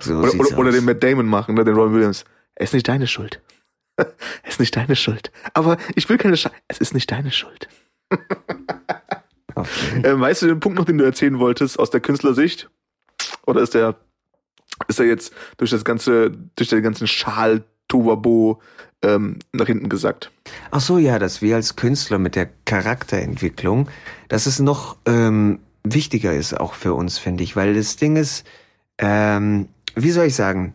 [0.00, 2.24] So Oder, oder, oder den Matt Damon machen, ne, den Robin Williams.
[2.54, 3.40] Es ist nicht deine Schuld.
[3.96, 4.06] es
[4.44, 5.30] ist nicht deine Schuld.
[5.54, 6.54] Aber ich will keine Schuld.
[6.68, 7.68] Es ist nicht deine Schuld.
[8.10, 8.24] Jeden-
[10.04, 12.70] Ähm, weißt du den Punkt noch, den du erzählen wolltest aus der Künstlersicht?
[13.44, 13.96] Oder ist der,
[14.86, 18.60] ist er jetzt durch das ganze, durch den ganzen Schal, Tobabo,
[19.02, 20.30] ähm, nach hinten gesagt?
[20.70, 23.88] Ach so, ja, dass wir als Künstler mit der Charakterentwicklung,
[24.28, 28.46] dass es noch ähm, wichtiger ist auch für uns, finde ich, weil das Ding ist,
[28.98, 30.74] ähm, wie soll ich sagen,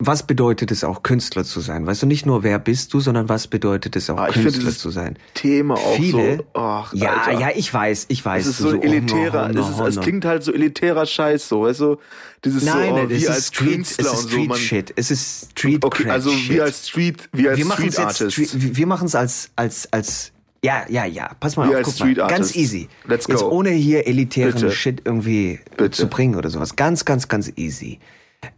[0.00, 1.84] was bedeutet es auch Künstler zu sein?
[1.84, 4.90] Weißt du, nicht nur wer bist du, sondern was bedeutet es auch Ah, Künstler zu
[4.90, 5.18] sein?
[5.34, 6.44] Thema auch Viele- so.
[6.54, 7.40] Ach, Ja, Alter.
[7.40, 8.44] ja, ich weiß, ich weiß.
[8.46, 11.48] Es ist du so oh, elitärer, no, es, no, es klingt halt so elitärer Scheiß,
[11.48, 11.96] so, weißt du?
[12.44, 14.58] Dieses Nein, so, oh, nein, es ist als Street, Künstler es ist so, Street man,
[14.58, 16.50] Shit, es ist Street Okay, also Shit.
[16.50, 18.50] wir als Street, wir als wir machen Street es jetzt, Artists.
[18.50, 20.32] Street, wir machen es als, als, als,
[20.64, 22.88] ja, ja, ja, pass mal Wir auf, als guck mal, ganz easy.
[23.08, 23.48] Let's Jetzt go.
[23.50, 24.70] ohne hier elitären Bitte.
[24.70, 25.90] Shit irgendwie Bitte.
[25.90, 26.76] zu bringen oder sowas.
[26.76, 27.98] Ganz, ganz, ganz easy.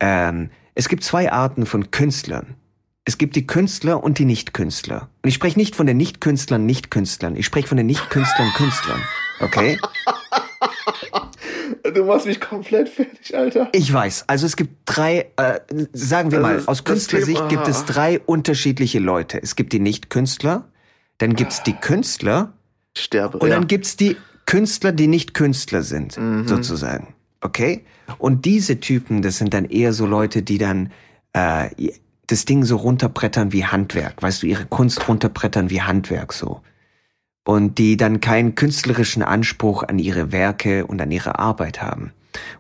[0.01, 0.51] Ähm,
[0.81, 2.55] es gibt zwei Arten von Künstlern.
[3.05, 5.11] Es gibt die Künstler und die Nicht-Künstler.
[5.23, 7.37] Und ich spreche nicht von den Nicht-Künstlern, Nicht-Künstlern.
[7.37, 9.03] Ich spreche von den Nicht-Künstlern, Künstlern.
[9.41, 9.79] Okay?
[11.95, 13.69] Du machst mich komplett fertig, Alter.
[13.73, 14.25] Ich weiß.
[14.27, 15.61] Also es gibt drei, äh,
[15.93, 19.43] sagen wir mal, aus Künstlersicht gibt es drei unterschiedliche Leute.
[19.43, 20.65] Es gibt die Nicht-Künstler,
[21.19, 22.53] dann gibt's die Künstler
[22.97, 23.39] sterbe.
[23.39, 23.55] und ja.
[23.57, 24.17] dann gibt's die
[24.47, 26.47] Künstler, die nicht Künstler sind, Mhm.
[26.49, 27.15] sozusagen.
[27.41, 27.85] Okay?
[28.19, 30.91] Und diese Typen, das sind dann eher so Leute, die dann
[31.33, 31.71] äh,
[32.27, 34.23] das Ding so runterbrettern wie Handwerk.
[34.23, 36.61] Weißt du, ihre Kunst runterbrettern wie Handwerk so.
[37.45, 42.13] Und die dann keinen künstlerischen Anspruch an ihre Werke und an ihre Arbeit haben.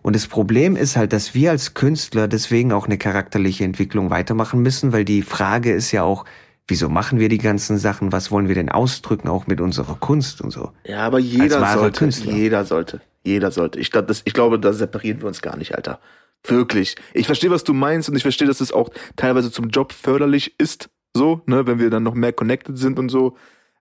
[0.02, 4.62] Und das Problem ist halt, dass wir als Künstler deswegen auch eine charakterliche Entwicklung weitermachen
[4.62, 6.24] müssen, weil die Frage ist ja auch,
[6.70, 8.12] wieso machen wir die ganzen Sachen?
[8.12, 10.72] Was wollen wir denn ausdrücken, auch mit unserer Kunst und so?
[10.84, 12.32] Ja, aber jeder sollte, Künstler.
[12.32, 13.78] jeder sollte, jeder sollte.
[13.78, 16.00] Ich glaube, das, ich glaube, da separieren wir uns gar nicht, Alter.
[16.44, 16.96] Wirklich.
[17.12, 20.54] Ich verstehe, was du meinst und ich verstehe, dass es auch teilweise zum Job förderlich
[20.58, 23.36] ist, so, ne, wenn wir dann noch mehr connected sind und so.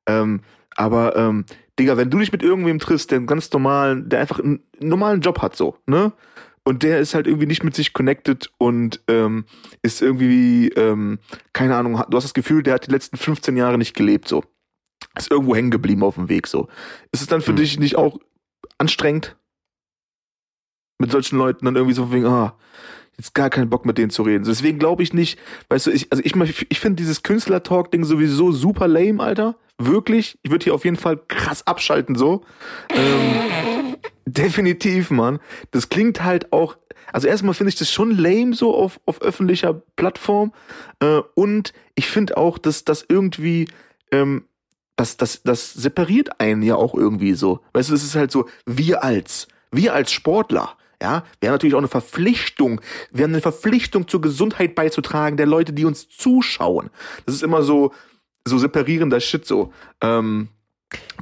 [0.06, 0.42] Ähm,
[0.76, 1.46] aber, ähm,
[1.78, 5.22] Digga, wenn du dich mit irgendwem triffst, der einen ganz normalen, der einfach einen normalen
[5.22, 6.12] Job hat, so, ne?
[6.64, 9.46] Und der ist halt irgendwie nicht mit sich connected und ähm,
[9.82, 11.20] ist irgendwie, ähm,
[11.54, 14.44] keine Ahnung, du hast das Gefühl, der hat die letzten 15 Jahre nicht gelebt, so.
[15.18, 16.68] Ist irgendwo hängen geblieben auf dem Weg, so.
[17.12, 17.58] Ist es dann für Hm.
[17.58, 18.20] dich nicht auch
[18.78, 19.36] anstrengend?
[21.00, 22.58] Mit solchen Leuten dann irgendwie so wegen, ah,
[23.18, 24.44] jetzt gar keinen Bock mit denen zu reden.
[24.46, 25.40] Deswegen glaube ich nicht,
[25.70, 26.34] weißt du, ich, also ich,
[26.70, 29.56] ich finde dieses Künstler-Talk-Ding sowieso super lame, Alter.
[29.80, 30.38] Wirklich.
[30.44, 32.44] Ich würde hier auf jeden Fall krass abschalten, so.
[32.90, 35.40] Ähm, definitiv, Mann.
[35.72, 36.78] Das klingt halt auch,
[37.14, 40.52] also erstmal finde ich das schon lame so auf, auf öffentlicher Plattform.
[41.00, 43.70] Äh, und ich finde auch, dass das irgendwie,
[44.12, 44.44] ähm,
[44.98, 47.62] das, das, das separiert einen ja auch irgendwie so.
[47.72, 51.76] Weißt du, das ist halt so, wir als, wir als Sportler, ja, wir haben natürlich
[51.76, 52.82] auch eine Verpflichtung.
[53.12, 56.90] Wir haben eine Verpflichtung zur Gesundheit beizutragen der Leute, die uns zuschauen.
[57.26, 57.94] Das ist immer so,
[58.50, 59.72] so separierender Shit so.
[60.02, 60.50] Ähm,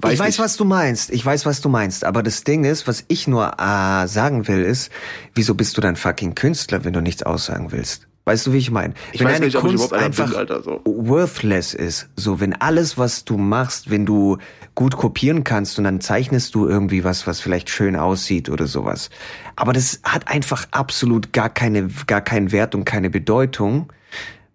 [0.01, 0.39] weiß ich weiß, nicht.
[0.39, 1.11] was du meinst.
[1.11, 2.03] Ich weiß, was du meinst.
[2.03, 4.91] Aber das Ding ist, was ich nur äh, sagen will, ist,
[5.35, 8.07] wieso bist du dann fucking Künstler, wenn du nichts aussagen willst?
[8.27, 8.93] Weißt du, wie ich meine?
[9.13, 10.81] Ich wenn weiß nicht, Kunst einfach bin, Alter, so.
[10.83, 14.37] worthless ist, so wenn alles, was du machst, wenn du
[14.75, 19.09] gut kopieren kannst und dann zeichnest du irgendwie was, was vielleicht schön aussieht oder sowas.
[19.55, 23.93] Aber das hat einfach absolut gar keine, gar keinen Wert und keine Bedeutung.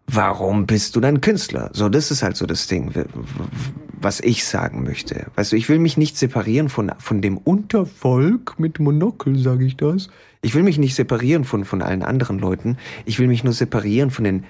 [0.07, 1.70] Warum bist du dann Künstler?
[1.72, 2.92] So, das ist halt so das Ding,
[3.92, 5.26] was ich sagen möchte.
[5.36, 9.76] Weißt du, ich will mich nicht separieren von, von dem Untervolk mit Monokel, sage ich
[9.76, 10.09] das
[10.42, 12.76] ich will mich nicht separieren von, von allen anderen Leuten.
[13.05, 14.44] Ich will mich nur separieren von den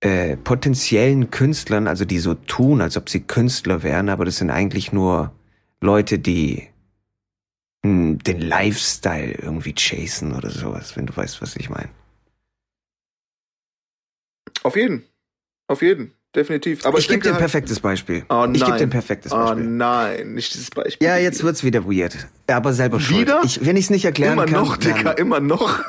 [0.00, 4.50] äh, potenziellen Künstlern, also die so tun, als ob sie Künstler wären, aber das sind
[4.50, 5.32] eigentlich nur
[5.80, 6.68] Leute, die
[7.84, 11.88] hm, den Lifestyle irgendwie chasen oder sowas, wenn du weißt, was ich meine.
[14.62, 15.04] Auf jeden.
[15.68, 16.84] Auf jeden definitiv.
[16.84, 18.24] Aber ich, ich gebe dir ein halt, perfektes Beispiel.
[18.28, 19.64] Oh, ich gebe dir ein perfektes oh, Beispiel.
[19.64, 21.06] Oh nein, nicht dieses Beispiel.
[21.06, 22.28] Ja, jetzt wird's wieder weird.
[22.46, 23.20] Aber selber schuld.
[23.20, 23.40] Wieder?
[23.44, 24.54] Ich, wenn ich es nicht erklären immer kann.
[24.54, 25.80] Immer noch, Dicker, immer noch.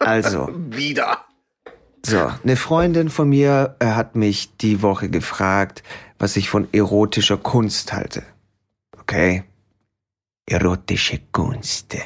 [0.00, 0.50] Also.
[0.70, 1.24] wieder.
[2.06, 5.82] So, eine Freundin von mir äh, hat mich die Woche gefragt,
[6.18, 8.22] was ich von erotischer Kunst halte.
[8.98, 9.44] Okay?
[10.46, 11.96] Erotische Kunst.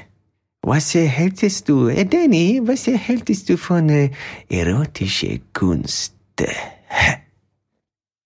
[0.65, 4.11] Was erhältst du, äh, Danny, was erhältst du von äh,
[4.49, 6.15] erotischer Kunst?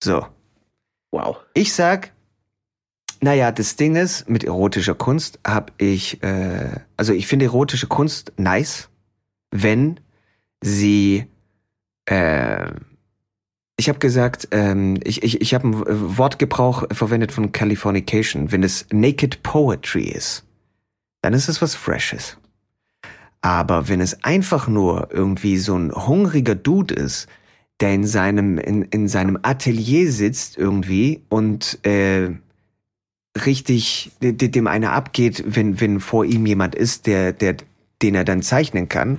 [0.04, 0.26] So.
[1.10, 1.38] Wow.
[1.54, 2.12] Ich sag,
[3.20, 8.32] naja, das Ding ist, mit erotischer Kunst habe ich, äh, also ich finde erotische Kunst
[8.36, 8.90] nice,
[9.50, 10.00] wenn
[10.62, 11.24] sie,
[12.04, 12.70] äh,
[13.78, 18.52] ich habe gesagt, ähm, ich, ich, ich habe einen Wortgebrauch verwendet von Californication.
[18.52, 20.45] Wenn es Naked Poetry ist,
[21.26, 22.38] dann ist es was Freshes.
[23.40, 27.26] Aber wenn es einfach nur irgendwie so ein hungriger Dude ist,
[27.80, 32.30] der in seinem, in, in seinem Atelier sitzt irgendwie und äh,
[33.44, 37.56] richtig dem einer abgeht, wenn, wenn vor ihm jemand ist, der, der,
[38.02, 39.18] den er dann zeichnen kann,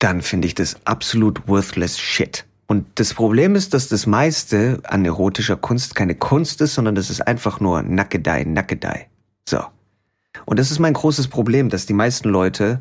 [0.00, 2.44] dann finde ich das absolut worthless shit.
[2.66, 7.08] Und das Problem ist, dass das meiste an erotischer Kunst keine Kunst ist, sondern das
[7.08, 9.08] ist einfach nur Nackedei, Nackedei.
[9.48, 9.64] So.
[10.44, 12.80] Und das ist mein großes Problem, dass die meisten Leute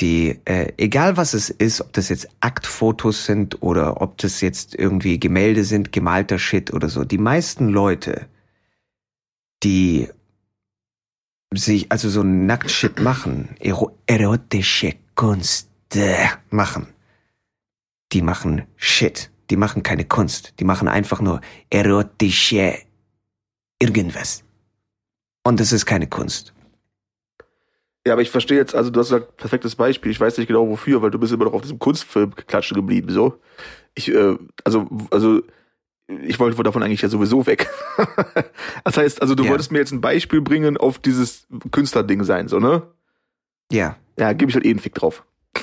[0.00, 4.74] die, äh, egal was es ist, ob das jetzt Aktfotos sind oder ob das jetzt
[4.74, 8.26] irgendwie Gemälde sind, gemalter Shit oder so, die meisten Leute,
[9.62, 10.08] die
[11.52, 15.68] sich also so Nacktshit machen, ero erotische Kunst
[16.50, 16.86] machen,
[18.12, 21.40] die machen Shit, die machen keine Kunst, die machen einfach nur
[21.70, 22.78] erotische
[23.80, 24.44] irgendwas.
[25.44, 26.52] Und das ist keine Kunst.
[28.06, 30.10] Ja, aber ich verstehe jetzt, also du hast gesagt, perfektes Beispiel.
[30.10, 33.10] Ich weiß nicht genau wofür, weil du bist immer noch auf diesem Kunstfilm klatschen geblieben,
[33.10, 33.38] so.
[33.94, 35.42] Ich, äh, also, also,
[36.06, 37.68] ich wollte davon eigentlich ja sowieso weg.
[38.84, 39.50] das heißt, also du ja.
[39.50, 42.82] wolltest mir jetzt ein Beispiel bringen auf dieses Künstlerding sein, so, ne?
[43.70, 43.96] Ja.
[44.18, 45.24] Ja, gebe ich halt eh einen Fick drauf.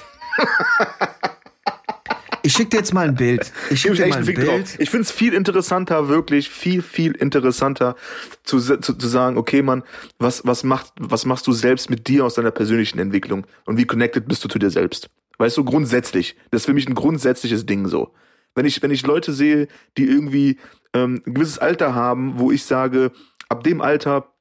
[2.46, 3.52] Ich schicke dir jetzt mal ein Bild.
[3.72, 4.48] Ich schicke dir mal ein Bild.
[4.48, 4.80] Drauf.
[4.80, 7.96] Ich finde es viel interessanter, wirklich viel, viel interessanter
[8.44, 9.82] zu, zu, zu sagen, okay, Mann,
[10.20, 13.86] was, was, macht, was machst du selbst mit dir aus deiner persönlichen Entwicklung und wie
[13.86, 15.10] connected bist du zu dir selbst?
[15.40, 16.36] Weißt du, grundsätzlich.
[16.52, 18.14] Das ist für mich ein grundsätzliches Ding so.
[18.54, 19.68] Wenn ich, wenn ich Leute sehe,
[19.98, 20.60] die irgendwie
[20.94, 23.12] ähm, ein gewisses Alter haben, wo ich sage,
[23.50, 24.35] ab dem Alter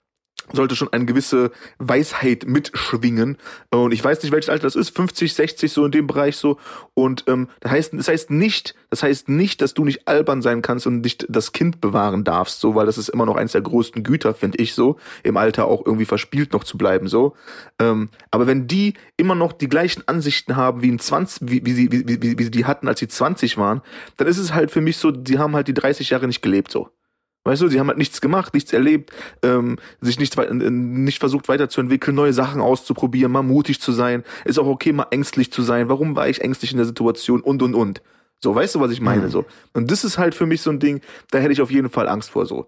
[0.53, 3.39] sollte schon eine gewisse Weisheit mitschwingen.
[3.71, 6.59] Und ich weiß nicht, welches Alter das ist, 50, 60, so in dem Bereich so.
[6.95, 10.63] Und ähm, das heißt, das heißt nicht, das heißt nicht, dass du nicht albern sein
[10.63, 13.63] kannst und nicht das Kind bewahren darfst, so, weil das ist immer noch eins der
[13.63, 17.35] größten Güter, finde ich so, im Alter auch irgendwie verspielt noch zu bleiben, so.
[17.79, 21.73] Ähm, aber wenn die immer noch die gleichen Ansichten haben wie in 20, wie, wie
[21.73, 23.83] sie, wie, wie, wie sie die hatten, als sie 20 waren,
[24.17, 26.71] dann ist es halt für mich so, die haben halt die 30 Jahre nicht gelebt,
[26.71, 26.91] so.
[27.45, 31.49] Weißt du, sie haben halt nichts gemacht, nichts erlebt, ähm, sich nicht, äh, nicht versucht
[31.49, 34.25] weiterzuentwickeln, neue Sachen auszuprobieren, mal mutig zu sein.
[34.47, 35.89] Ist auch okay, mal ängstlich zu sein.
[35.89, 38.03] Warum war ich ängstlich in der Situation und und und.
[38.43, 39.27] So, weißt du, was ich meine?
[39.27, 39.31] Mhm.
[39.31, 39.45] So.
[39.75, 42.09] Und das ist halt für mich so ein Ding, da hätte ich auf jeden Fall
[42.09, 42.67] Angst vor so.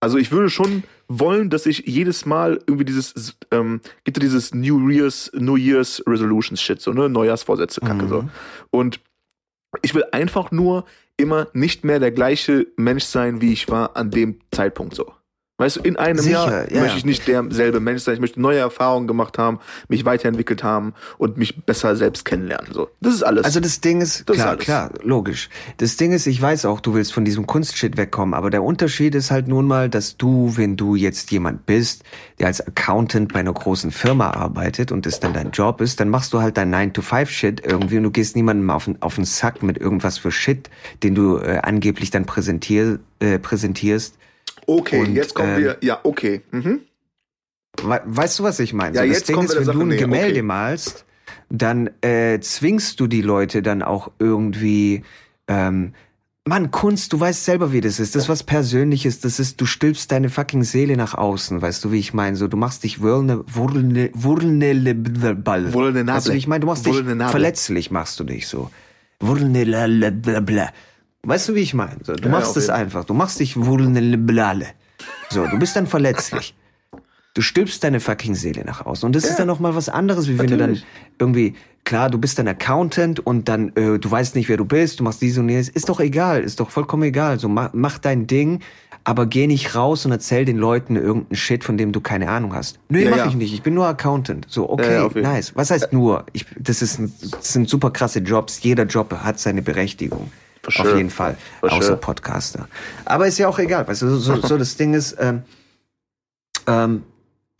[0.00, 4.90] Also ich würde schon wollen, dass ich jedes Mal irgendwie dieses, ähm, gibt dieses New
[4.90, 7.08] Year's, New Year's Resolutions Shit, so, ne?
[7.08, 8.08] Neujahrsvorsätze, Kacke, Mhm.
[8.08, 8.28] so.
[8.70, 9.00] Und
[9.80, 10.84] ich will einfach nur
[11.16, 15.12] immer nicht mehr der gleiche Mensch sein, wie ich war an dem Zeitpunkt so.
[15.56, 16.80] Weißt du, in einem Sicher, Jahr ja.
[16.80, 18.14] möchte ich nicht derselbe Mensch sein.
[18.14, 22.72] Ich möchte neue Erfahrungen gemacht haben, mich weiterentwickelt haben und mich besser selbst kennenlernen.
[22.72, 23.44] So, das ist alles.
[23.44, 24.64] Also das Ding ist, Das ist klar, alles.
[24.64, 25.48] klar, logisch.
[25.76, 29.14] Das Ding ist, ich weiß auch, du willst von diesem Kunstshit wegkommen, aber der Unterschied
[29.14, 32.02] ist halt nun mal, dass du, wenn du jetzt jemand bist,
[32.40, 36.08] der als Accountant bei einer großen Firma arbeitet und das dann dein Job ist, dann
[36.08, 39.62] machst du halt dein 9-to-5-Shit irgendwie und du gehst niemandem auf den, auf den Sack
[39.62, 40.68] mit irgendwas für Shit,
[41.04, 44.16] den du äh, angeblich dann präsentier, äh, präsentierst.
[44.66, 45.76] Okay, und, jetzt kommen ähm, wir.
[45.82, 46.42] Ja, okay.
[46.50, 46.80] Mhm.
[47.82, 48.96] We weißt du, was ich meine?
[48.96, 50.42] Ja, so, das jetzt Ding ist, wenn der du Sache ein Gemälde okay.
[50.42, 51.04] malst,
[51.50, 55.02] dann äh, zwingst du die Leute dann auch irgendwie.
[55.48, 55.92] Ähm,
[56.46, 58.14] Mann, Kunst, du weißt selber, wie das ist.
[58.14, 59.20] Das ist was Persönliches.
[59.20, 61.62] Das ist, du stülpst deine fucking Seele nach außen.
[61.62, 62.36] Weißt du, wie ich meine?
[62.36, 65.72] So, du machst dich vulne- vulne- vulnerable.
[65.72, 66.06] Vulnerable.
[66.06, 66.60] Weißt du, wie ich meine?
[66.60, 67.30] Du machst dich Vulnerable.
[67.30, 68.70] verletzlich, machst du dich so.
[69.20, 70.68] Vulnerable.
[71.24, 71.96] Weißt du, wie ich meine?
[72.02, 73.04] So, du Ja, machst es einfach.
[73.04, 74.66] Du machst dich vulnerable.
[75.30, 76.54] So, du bist dann verletzlich.
[77.34, 79.06] Du stülpst deine fucking Seele nach außen.
[79.06, 79.36] Und das ist Ja.
[79.38, 80.80] dann noch mal was anderes, wie wenn du dann
[81.18, 85.00] irgendwie, klar, du bist ein Accountant und dann, äh, du weißt nicht, wer du bist,
[85.00, 85.68] du machst dies und jenes.
[85.68, 87.40] Ist doch egal, ist doch vollkommen egal.
[87.40, 88.60] So, mach, mach dein Ding,
[89.02, 92.54] aber geh nicht raus und erzähl den Leuten irgendeinen Shit, von dem du keine Ahnung
[92.54, 92.78] hast.
[92.88, 93.26] Nö, Ja, mach ja.
[93.26, 93.52] ich nicht.
[93.52, 94.46] Ich bin nur Accountant.
[94.48, 95.56] So, okay, nice.
[95.56, 96.26] Was heißt nur?
[96.34, 98.62] Ich, das, ist ein, das sind super krasse Jobs.
[98.62, 100.30] Jeder Job hat seine Berechtigung.
[100.70, 101.36] For Auf jeden Fall.
[101.60, 101.96] For Außer.
[101.96, 102.68] Podcaster.
[103.04, 103.86] Aber ist ja auch egal.
[103.86, 105.42] Weißt du, so, so, das Ding ist, ähm,
[106.66, 107.04] ähm,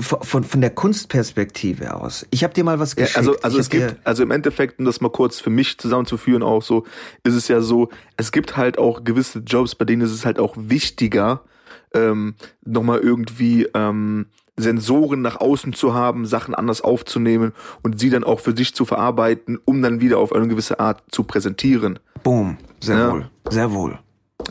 [0.01, 2.27] von, von, der Kunstperspektive aus.
[2.31, 3.19] Ich habe dir mal was Ja, geschickt.
[3.19, 6.43] also, also Ich es gibt, also im Endeffekt, um das mal kurz für mich zusammenzuführen,
[6.43, 6.85] auch so,
[7.23, 10.41] ist es ja so, es gibt halt auch gewisse Jobs, bei denen ist es halt
[10.41, 11.45] auch wichtiger,
[11.93, 12.35] ähm,
[12.65, 14.27] nochmal irgendwie ähm,
[14.57, 17.53] Sensoren nach außen zu haben, Sachen anders aufzunehmen
[17.83, 21.03] und sie dann auch für sich zu verarbeiten, um dann wieder auf eine gewisse Art
[21.11, 21.99] zu präsentieren.
[22.23, 22.57] Boom.
[22.81, 23.13] Sehr Ja.
[23.13, 23.31] wohl.
[23.51, 23.99] Sehr wohl.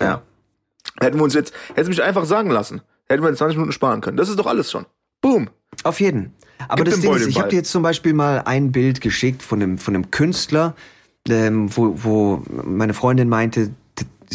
[0.02, 0.22] Ja.
[1.00, 4.18] Hätten wir uns jetzt, hätten mich einfach sagen lassen, hätten wir 20 Minuten sparen können.
[4.18, 4.86] Das ist doch alles schon.
[5.22, 5.50] Boom.
[5.84, 6.34] Auf jeden.
[6.68, 9.42] Aber Gib das Ding ist, ich habe dir jetzt zum Beispiel mal ein Bild geschickt
[9.42, 10.76] von einem, von einem Künstler,
[11.28, 13.72] ähm, wo, wo meine Freundin meinte,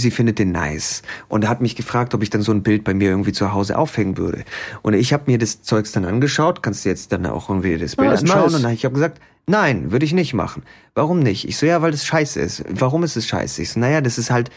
[0.00, 1.02] sie findet den nice.
[1.28, 3.52] Und er hat mich gefragt, ob ich dann so ein Bild bei mir irgendwie zu
[3.52, 4.44] Hause aufhängen würde.
[4.82, 7.96] Und ich habe mir das Zeugs dann angeschaut, kannst du jetzt dann auch irgendwie das
[7.96, 8.42] Bild Ah, ist anschauen.
[8.44, 8.54] nice.
[8.54, 10.62] Und dann ich habe gesagt, nein, würde ich nicht machen.
[10.94, 11.48] Warum nicht?
[11.48, 12.64] Ich so, ja, weil das scheiße ist.
[12.68, 13.62] Warum ist es scheiße?
[13.62, 14.50] Ich so, naja, das ist halt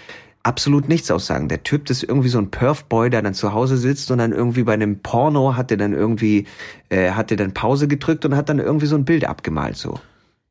[0.43, 1.49] absolut nichts aussagen.
[1.49, 4.31] Der Typ das ist irgendwie so ein Perfboy, der dann zu Hause sitzt und dann
[4.31, 6.47] irgendwie bei einem Porno hat er dann irgendwie,
[6.89, 9.99] äh, hat er dann Pause gedrückt und hat dann irgendwie so ein Bild abgemalt, so.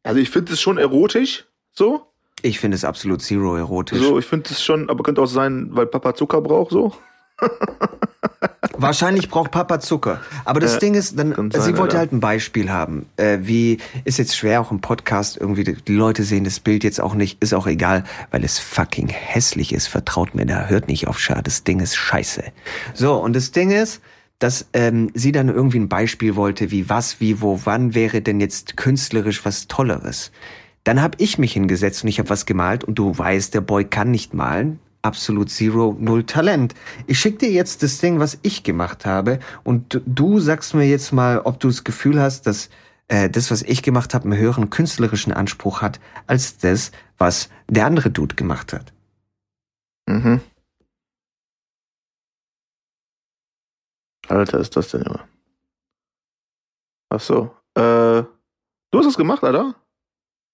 [0.04, 2.06] Also ich finde es schon erotisch, so.
[2.42, 3.98] Ich finde es absolut zero erotisch.
[3.98, 6.92] So, ich finde es schon, aber könnte auch sein, weil Papa Zucker braucht, so.
[8.76, 10.20] Wahrscheinlich braucht Papa Zucker.
[10.44, 11.98] Aber das Äh, Ding ist, dann, kann sie sein, wollte Alter.
[11.98, 13.06] halt ein Beispiel haben.
[13.16, 17.00] Äh, wie, ist jetzt schwer auch im Podcast irgendwie, die Leute sehen das Bild jetzt
[17.00, 19.86] auch nicht, ist auch egal, weil es fucking hässlich ist.
[19.86, 21.42] Vertraut mir, da hört nicht auf Schar.
[21.42, 22.44] Das Ding ist scheiße.
[22.94, 24.00] So, und das Ding ist,
[24.38, 28.40] dass ähm, sie dann irgendwie ein Beispiel wollte, wie was, wie, wo, wann wäre denn
[28.40, 30.30] jetzt künstlerisch was Tolleres.
[30.84, 33.84] Dann habe ich mich hingesetzt und ich habe was gemalt und du weißt, der Boy
[33.84, 34.80] kann nicht malen.
[35.02, 36.74] Absolut Zero, null Talent.
[37.06, 41.12] Ich schick dir jetzt das Ding, was ich gemacht habe und du- sagst mir jetzt
[41.12, 42.68] mal, ob du das Gefühl hast, dass
[43.08, 47.86] äh, das, was ich gemacht habe, einen höheren künstlerischen Anspruch hat, als das, was der
[47.86, 48.92] andere Dude gemacht hat.
[50.06, 50.40] Mhm.
[54.28, 55.26] Alter, ist das denn immer?
[57.08, 57.56] Ach so.
[57.74, 59.74] Äh, du hast das gemacht, Alter?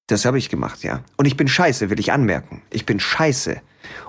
[0.07, 1.03] Das habe ich gemacht, ja.
[1.17, 2.63] Und ich bin scheiße, will ich anmerken.
[2.71, 3.61] Ich bin scheiße.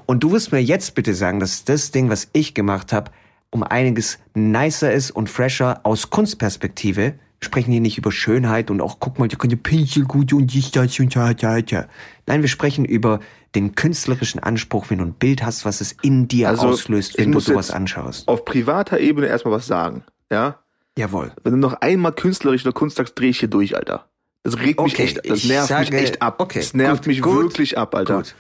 [0.06, 3.12] Und du wirst mir jetzt bitte sagen, dass das Ding, was ich gemacht habe,
[3.50, 7.16] um einiges nicer ist und fresher aus Kunstperspektive.
[7.40, 10.48] Sprechen hier nicht über Schönheit und auch, guck mal, der kann die Pinsel gut und
[10.54, 11.86] dies, das und ja, ja, ja.
[12.26, 13.20] Nein, wir sprechen über
[13.54, 17.18] den künstlerischen Anspruch, wenn du ein Bild hast, was es in dir Also, auslöst, ich
[17.20, 18.28] wenn du sowas anschaust.
[18.28, 20.60] Auf privater Ebene erstmal was sagen, ja?
[20.98, 21.32] Jawohl.
[21.44, 24.08] Wenn du noch einmal künstlerisch oder Kunst sagst, dreh ich hier durch, Alter.
[24.48, 26.40] Das regt mich Okay, echt, das nervt mich sage- echt ab.
[26.40, 28.16] okay, das nervt gut, mich gut, wirklich ab, Alter.
[28.18, 28.36] Gut.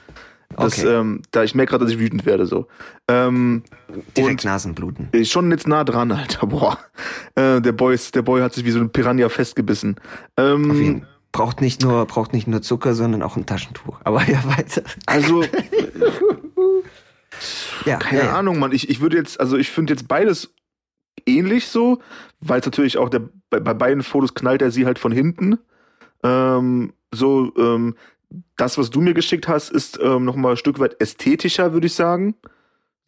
[0.56, 0.88] Das, Okay.
[0.88, 2.68] ähm, da ich merke gerade, dass ich wütend werde, so.
[3.10, 3.64] Ähm,
[4.16, 5.10] Direkt Nasenbluten.
[5.12, 6.48] Ist schon jetzt nah dran, Alter.
[6.48, 6.80] Boah.
[7.36, 9.98] Äh, der, Boy ist, der Boy hat sich wie so ein Piranha festgebissen.
[10.38, 11.06] Ähm, Auf jeden.
[11.34, 14.00] Braucht nicht nur, braucht nicht nur Zucker, sondern auch ein Taschentuch.
[14.06, 14.84] Aber ja, weiter.
[15.06, 15.44] also,
[17.86, 18.38] Ja, keine ja, ja.
[18.38, 18.72] Ahnung, Mann.
[18.72, 20.54] Ich, ich würde jetzt, also ich finde jetzt beides
[21.26, 22.00] ähnlich so,
[22.40, 25.58] weil es natürlich auch der, bei, bei beiden Fotos knallt er sie halt von hinten.
[26.24, 27.96] Ähm, so, ähm,
[28.58, 31.94] das, was du mir geschickt hast, ist ähm, nochmal ein Stück weit ästhetischer, würde ich
[31.94, 32.36] sagen.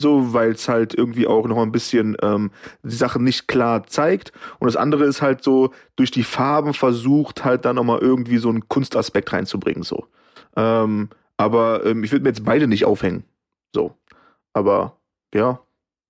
[0.02, 2.52] so, weil es halt irgendwie auch noch ein bisschen ähm,
[2.84, 4.32] die Sachen nicht klar zeigt.
[4.60, 8.50] Und das andere ist halt so, durch die Farben versucht halt dann nochmal irgendwie so
[8.50, 10.08] einen Kunstaspekt reinzubringen, so.
[10.56, 13.24] Ähm, aber ähm, ich würde mir jetzt beide nicht aufhängen.
[13.76, 13.96] So.
[14.54, 14.98] Aber
[15.34, 15.60] ja,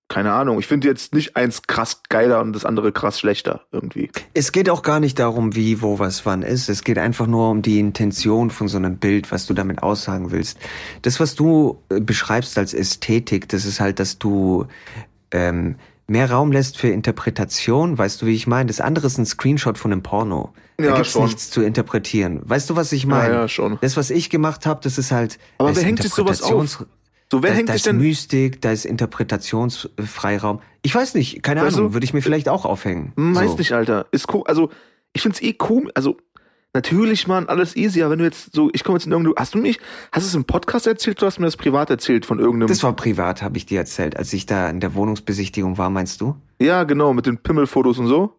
[0.09, 0.59] keine Ahnung.
[0.59, 4.09] Ich finde jetzt nicht eins krass geiler und das andere krass schlechter irgendwie.
[4.33, 6.67] Es geht auch gar nicht darum, wie, wo, was, wann ist.
[6.67, 10.31] Es geht einfach nur um die Intention von so einem Bild, was du damit aussagen
[10.31, 10.57] willst.
[11.03, 14.65] Das, was du äh, beschreibst als Ästhetik, das ist halt, dass du
[15.31, 15.75] ähm,
[16.07, 17.97] mehr Raum lässt für Interpretation.
[17.97, 18.65] Weißt du, wie ich meine?
[18.67, 20.53] Das andere ist ein Screenshot von einem Porno.
[20.77, 21.25] Da Ja, gibt's schon.
[21.25, 22.41] nichts zu interpretieren.
[22.43, 23.33] Weißt du, was ich meine?
[23.33, 23.77] Ja, ja, schon.
[23.81, 25.37] Das, was ich gemacht habe, das ist halt.
[25.59, 26.85] Aber da wer hängt sich sowas auf?
[27.31, 27.97] So, wer da, hängt da sich ist denn?
[27.97, 30.61] Mystik, da ist Interpretationsfreiraum.
[30.81, 33.13] Ich weiß nicht, keine Weißt Ahnung, du- würde ich mir vielleicht auch aufhängen.
[33.15, 33.57] Hm, Weiß So.
[33.57, 34.07] nicht, Alter.
[34.11, 34.69] Ist ko also,
[35.13, 35.91] ich find's eh komisch.
[35.95, 36.17] Also,
[36.73, 39.35] natürlich, Mann, alles easy, aber wenn du jetzt so, ich komme jetzt in irgendeine.
[39.37, 39.79] Hast du mich,
[40.11, 42.67] hast du es im Podcast erzählt oder hast du mir das privat erzählt von irgendeinem.
[42.67, 46.21] Das war privat, habe ich dir erzählt, als ich da in der Wohnungsbesichtigung war, meinst
[46.21, 46.35] du?
[46.61, 48.33] ja, genau, mit den Pimmelfotos und so.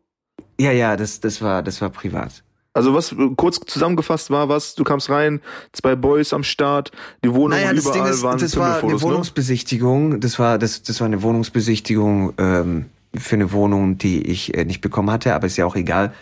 [0.61, 2.43] Ja, ja, das, das war, das war privat.
[2.73, 5.41] Also was äh, kurz zusammengefasst war, was, du kamst rein,
[5.73, 6.93] zwei Boys am Start,
[7.25, 9.03] die Wohnung Naja, das Ding überall ist, waren das war eine ne?
[9.03, 10.21] Wohnungsbesichtigung.
[10.21, 14.81] Das war, das, das war eine Wohnungsbesichtigung ähm, für eine Wohnung, die ich äh, nicht
[14.81, 16.15] bekommen hatte, aber ist ja auch egal.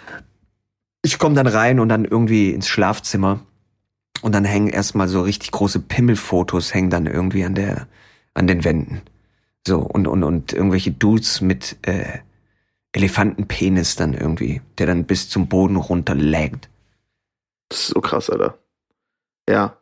[1.03, 3.40] Ich komme dann rein und dann irgendwie ins Schlafzimmer
[4.22, 7.86] und dann hängen erstmal so richtig große Pimmelfotos hängen dann irgendwie an der,
[8.34, 9.03] an den Wänden.
[9.66, 12.20] So, und, und, und irgendwelche Dudes mit äh,
[12.99, 16.68] Elefantenpenis dann irgendwie, der dann bis zum Boden runterlägt.
[17.68, 18.59] Das ist so krass, Alter.
[19.49, 19.76] Ja.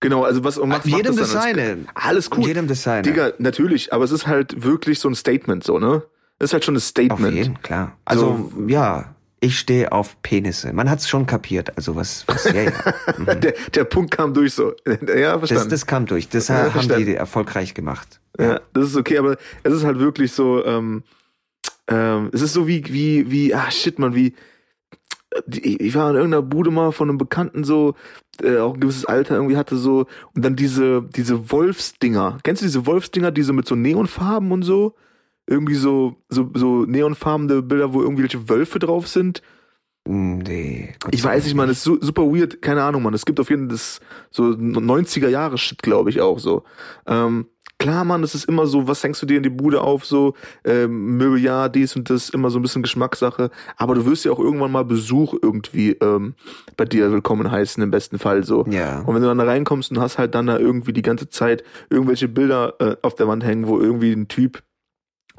[0.00, 1.78] Genau, also was, und macht jedem das das seine.
[1.94, 2.46] Alles cool.
[2.46, 3.02] Jedem das seine.
[3.02, 6.02] Digga, natürlich, aber es ist halt wirklich so ein Statement, so, ne?
[6.38, 7.34] Es ist halt schon ein Auf Statement.
[7.34, 7.96] jeden, klar.
[8.06, 10.72] Also, ja, ich stehe auf Penisse.
[10.72, 11.76] Man hat's schon kapiert.
[11.76, 12.72] Also was, was, ja, ja.
[13.18, 13.40] Mhm.
[13.40, 14.72] Der, der Punkt kam durch so.
[14.86, 15.70] ja, Das, verstanden.
[15.70, 16.28] das kam durch.
[16.30, 17.06] Das Ja, haben verstanden.
[17.06, 18.20] die erfolgreich gemacht.
[18.38, 21.02] Ja, das ist okay, aber es ist halt wirklich so, ähm,
[21.90, 24.34] ähm, es ist so wie, wie, wie, ah shit, man, wie,
[25.46, 27.94] die- ich war in irgendeiner Bude mal von einem Bekannten so,
[28.42, 32.38] äh, auch ein gewisses Alter irgendwie hatte so, und dann diese, diese Wolfsdinger.
[32.42, 34.94] Kennst du diese Wolfsdinger, diese mit so Neonfarben und so?
[35.46, 39.42] Irgendwie so, so, so neonfarbene Bilder, wo irgendwelche Wölfe drauf sind.
[40.06, 40.94] Nee.
[41.00, 43.14] Gott Ich weiß nicht, man, das ist su- super weird, keine Ahnung, man.
[43.14, 46.62] Es gibt auf jeden Fall das so 90er Jahre Shit, glaube ich auch so.
[47.06, 47.46] Ähm,
[47.80, 50.34] klar, Mann, das ist immer so, was hängst du dir in die Bude auf, so
[50.64, 53.50] ähm, Müll, ja, dies und das, immer so ein bisschen Geschmackssache.
[53.76, 56.34] Aber du wirst ja auch irgendwann mal Besuch irgendwie ähm,
[56.76, 58.66] bei dir willkommen heißen, im besten Fall so.
[58.70, 59.00] Ja.
[59.00, 61.64] Und wenn du dann da reinkommst und hast halt dann da irgendwie die ganze Zeit
[61.88, 64.62] irgendwelche Bilder äh, auf der Wand hängen, wo irgendwie ein Typ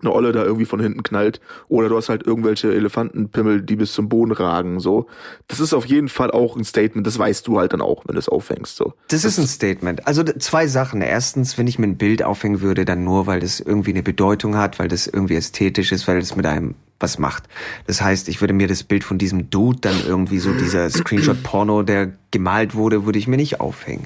[0.01, 3.93] eine Olle da irgendwie von hinten knallt oder du hast halt irgendwelche Elefantenpimmel, die bis
[3.93, 5.07] zum Boden ragen, so.
[5.47, 8.15] Das ist auf jeden Fall auch ein Statement, das weißt du halt dann auch, wenn
[8.15, 8.93] du es aufhängst, so.
[9.09, 10.07] Das ist ein Statement.
[10.07, 11.01] Also zwei Sachen.
[11.01, 14.55] Erstens, wenn ich mir ein Bild aufhängen würde, dann nur, weil das irgendwie eine Bedeutung
[14.55, 17.45] hat, weil das irgendwie ästhetisch ist, weil das mit einem was macht.
[17.87, 21.83] Das heißt, ich würde mir das Bild von diesem Dude dann irgendwie so dieser Screenshot-Porno,
[21.83, 24.05] der gemalt wurde, würde ich mir nicht aufhängen.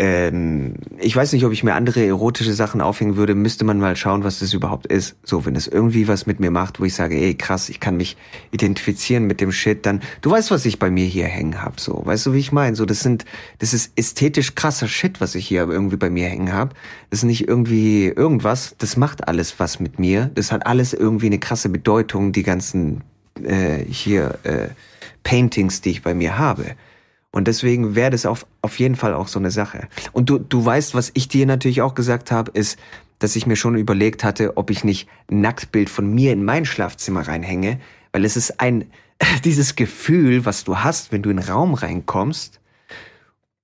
[0.00, 3.96] Ähm, ich weiß nicht, ob ich mir andere erotische Sachen aufhängen würde, müsste man mal
[3.96, 5.16] schauen, was das überhaupt ist.
[5.24, 7.96] So, wenn es irgendwie was mit mir macht, wo ich sage, ey, krass, ich kann
[7.96, 8.16] mich
[8.52, 12.00] identifizieren mit dem Shit, dann, du weißt, was ich bei mir hier hängen hab, so,
[12.04, 12.76] weißt du, wie ich meine?
[12.76, 13.24] So, das sind,
[13.58, 16.74] das ist ästhetisch krasser Shit, was ich hier irgendwie bei mir hängen hab.
[17.10, 20.30] Das ist nicht irgendwie irgendwas, das macht alles was mit mir.
[20.32, 23.02] Das hat alles irgendwie eine krasse Bedeutung, die ganzen
[23.42, 24.68] äh, hier äh,
[25.24, 26.76] Paintings, die ich bei mir habe.
[27.30, 29.88] Und deswegen wäre das auf, auf jeden Fall auch so eine Sache.
[30.12, 32.78] Und du, du weißt, was ich dir natürlich auch gesagt habe, ist,
[33.18, 36.64] dass ich mir schon überlegt hatte, ob ich nicht ein Nacktbild von mir in mein
[36.64, 37.80] Schlafzimmer reinhänge,
[38.12, 38.90] weil es ist ein,
[39.44, 42.60] dieses Gefühl, was du hast, wenn du in einen Raum reinkommst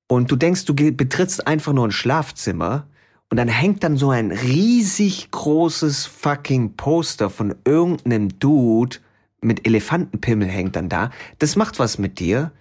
[0.07, 2.87] und du denkst, du betrittst einfach nur ein Schlafzimmer
[3.31, 8.99] und dann hängt dann so ein riesig großes fucking Poster von irgendeinem Dude
[9.41, 11.11] mit Elefantenpimmel hängt dann da.
[11.39, 12.53] Das macht was mit dir.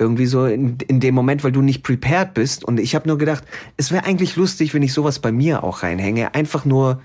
[0.00, 2.64] Irgendwie so in, in dem Moment, weil du nicht prepared bist.
[2.64, 3.44] Und ich habe nur gedacht,
[3.76, 6.34] es wäre eigentlich lustig, wenn ich sowas bei mir auch reinhänge.
[6.34, 7.02] Einfach nur,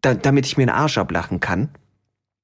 [0.00, 1.68] da, damit ich mir den Arsch ablachen kann.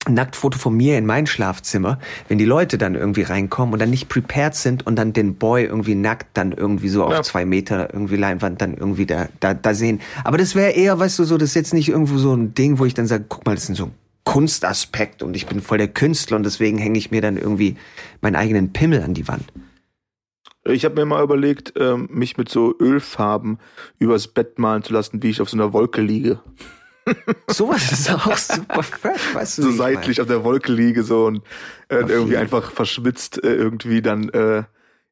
[0.06, 1.98] Ein Nacktfoto von mir in mein Schlafzimmer,
[2.28, 5.64] wenn die Leute dann irgendwie reinkommen und dann nicht prepared sind und dann den Boy
[5.64, 7.22] irgendwie nackt dann irgendwie so auf Ja.
[7.22, 10.02] zwei Meter irgendwie Leinwand dann irgendwie da, da, da sehen.
[10.22, 12.78] Aber das wäre eher, weißt du, so, das ist jetzt nicht irgendwo so ein Ding,
[12.78, 13.92] wo ich dann sage, guck mal, das ist so ein
[14.24, 17.76] Kunstaspekt und ich bin voll der Künstler und deswegen hänge ich mir dann irgendwie
[18.20, 19.44] meinen eigenen Pimmel an die Wand.
[20.66, 23.58] Ich habe mir mal überlegt, ähm, mich mit so Ölfarben
[23.98, 26.40] übers Bett malen zu lassen, wie ich auf so einer Wolke liege.
[27.50, 29.62] Sowas ist auch super fresh, weißt du?
[29.62, 31.42] So seitlich auf der Wolke liege so und
[31.88, 34.62] äh, irgendwie einfach verschwitzt äh, irgendwie dann äh,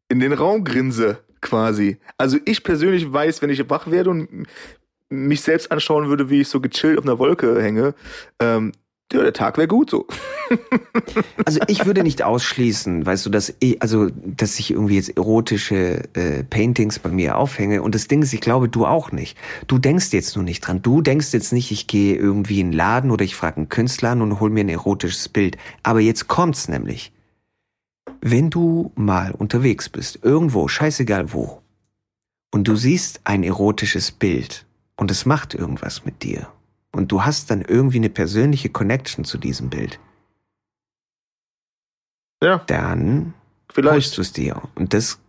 [0.09, 1.99] in den Raum grinse quasi.
[2.17, 4.47] Also ich persönlich weiß, wenn ich wach werde und
[5.11, 7.95] mich selbst anschauen würde, wie ich so gechillt auf einer Wolke hänge,
[8.41, 8.73] ähm,
[9.13, 10.07] ja, der Tag wäre gut so.
[11.45, 16.03] Also ich würde nicht ausschließen, weißt du, dass ich, also dass ich irgendwie jetzt erotische
[16.15, 17.83] äh, Paintings bei mir aufhänge.
[17.83, 19.37] Und das Ding ist, ich glaube, du auch nicht.
[19.67, 20.83] Du denkst jetzt nur nicht dran.
[20.83, 24.11] Du denkst jetzt nicht, ich gehe irgendwie in einen Laden oder ich frage einen Künstler
[24.11, 25.57] an und hol mir ein erotisches Bild.
[25.83, 27.13] Aber jetzt kommt's nämlich.
[28.21, 31.61] Wenn du mal unterwegs bist, irgendwo, scheißegal wo,
[32.53, 36.49] und du siehst ein erotisches Bild und es macht irgendwas mit dir
[36.93, 39.99] und du hast dann irgendwie eine persönliche Connection zu diesem Bild,
[42.43, 43.35] Ja, dann
[43.73, 43.95] vielleicht.
[43.95, 44.61] holst du es dir.
[44.75, 45.21] Und das,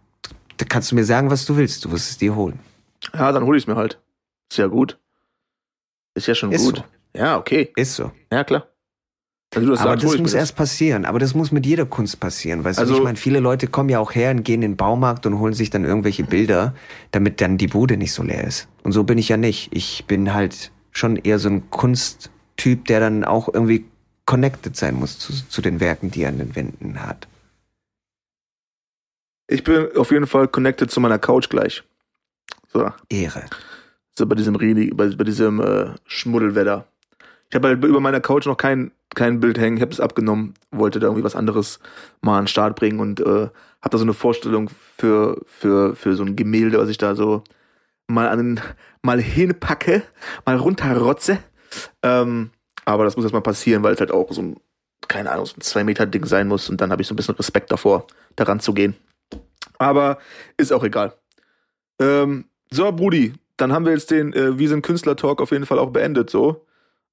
[0.57, 1.86] da kannst du mir sagen, was du willst.
[1.86, 2.59] Du wirst es dir holen.
[3.14, 3.99] Ja, dann hole ich es mir halt.
[4.51, 4.97] Ist ja gut.
[6.16, 6.78] Ist ja schon Ist gut.
[6.78, 7.20] so.
[7.20, 7.72] Ja, okay.
[7.76, 8.11] Ist so.
[8.32, 8.68] Ja, klar.
[9.55, 11.05] Also du das Aber sagst, das muss erst passieren.
[11.05, 12.64] Aber das muss mit jeder Kunst passieren.
[12.64, 14.78] Weißt Also- du, ich meine, viele Leute kommen ja auch her und gehen in den
[14.78, 16.74] Baumarkt und holen sich dann irgendwelche Bilder,
[17.11, 18.68] damit dann die Bude nicht so leer ist.
[18.84, 19.70] Und so bin ich ja nicht.
[19.76, 23.85] Ich bin halt schon eher so ein Kunsttyp, der dann auch irgendwie
[24.25, 27.27] connected sein muss zu, zu den Werken, die er an den Wänden hat.
[29.47, 31.83] Ich bin auf jeden Fall connected zu meiner Couch gleich.
[32.71, 33.43] So, Ehre.
[34.17, 36.87] so bei diesem Redi, bei, bei diesem äh, Schmuddelwetter.
[37.49, 39.77] Ich habe halt über meiner Couch noch kein, kein Bild hängen.
[39.77, 41.79] Ich habe es abgenommen, wollte da irgendwie was anderes
[42.21, 43.23] mal an den Start bringen und äh,
[43.83, 47.43] habe da so eine Vorstellung für, für, für so ein Gemälde, was ich da so
[48.14, 48.59] mal an
[49.01, 50.03] mal hinpacke,
[50.45, 51.39] mal runterrotze.
[52.01, 52.51] Ähm,
[52.86, 54.57] aber das muss erstmal passieren, weil es halt auch so ein,
[55.07, 57.18] keine Ahnung, so ein zwei Meter Ding sein muss und dann habe ich so ein
[57.18, 58.95] bisschen Respekt davor, daran zu gehen.
[59.78, 60.18] Aber
[60.57, 61.14] ist auch egal.
[61.99, 65.80] Ähm, so, Brudi, dann haben wir jetzt den äh, Wir sind Künstler-Talk auf jeden Fall
[65.80, 66.66] auch beendet, so.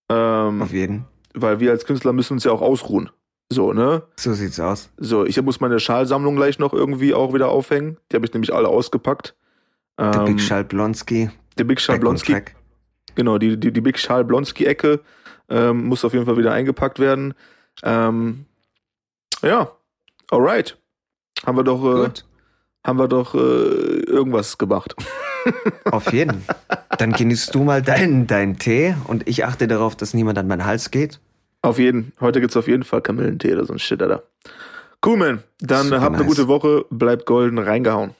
[0.08, 1.06] Ähm, Auf jeden.
[1.34, 3.10] weil wir als Künstler müssen uns ja auch ausruhen.
[3.52, 4.02] So, ne?
[4.16, 4.90] So sieht's aus.
[4.96, 7.96] So, ich muss meine Schalsammlung gleich noch irgendwie auch wieder aufhängen.
[8.10, 9.34] Die habe ich nämlich alle ausgepackt.
[10.00, 11.30] Der Ähm, Big Schall Blonsky.
[11.58, 12.42] der Big Back on Blonsky,
[13.14, 15.00] genau, die, die, die Big Schal Blonsky-Ecke
[15.50, 17.34] ähm, muss auf jeden Fall wieder eingepackt werden.
[17.82, 18.46] Ähm,
[19.42, 19.70] ja,
[20.30, 20.76] alright.
[21.44, 22.10] Haben wir doch, äh,
[22.86, 24.94] haben wir doch äh, irgendwas gemacht.
[25.90, 26.44] Auf jeden.
[26.98, 30.66] Dann genießt du mal deinen, deinen Tee und ich achte darauf, dass niemand an meinen
[30.66, 31.18] Hals geht.
[31.62, 32.12] Auf jeden.
[32.20, 34.22] Heute gibt's auf jeden Fall Kamillentee oder so ein Shit, Alter.
[35.04, 35.42] Cool, man.
[35.60, 36.36] Dann Super habt eine nice.
[36.36, 36.84] gute Woche.
[36.90, 38.10] Bleibt golden reingehauen.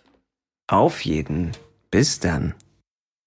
[0.66, 1.52] Auf jeden.
[1.90, 2.54] Bis dann.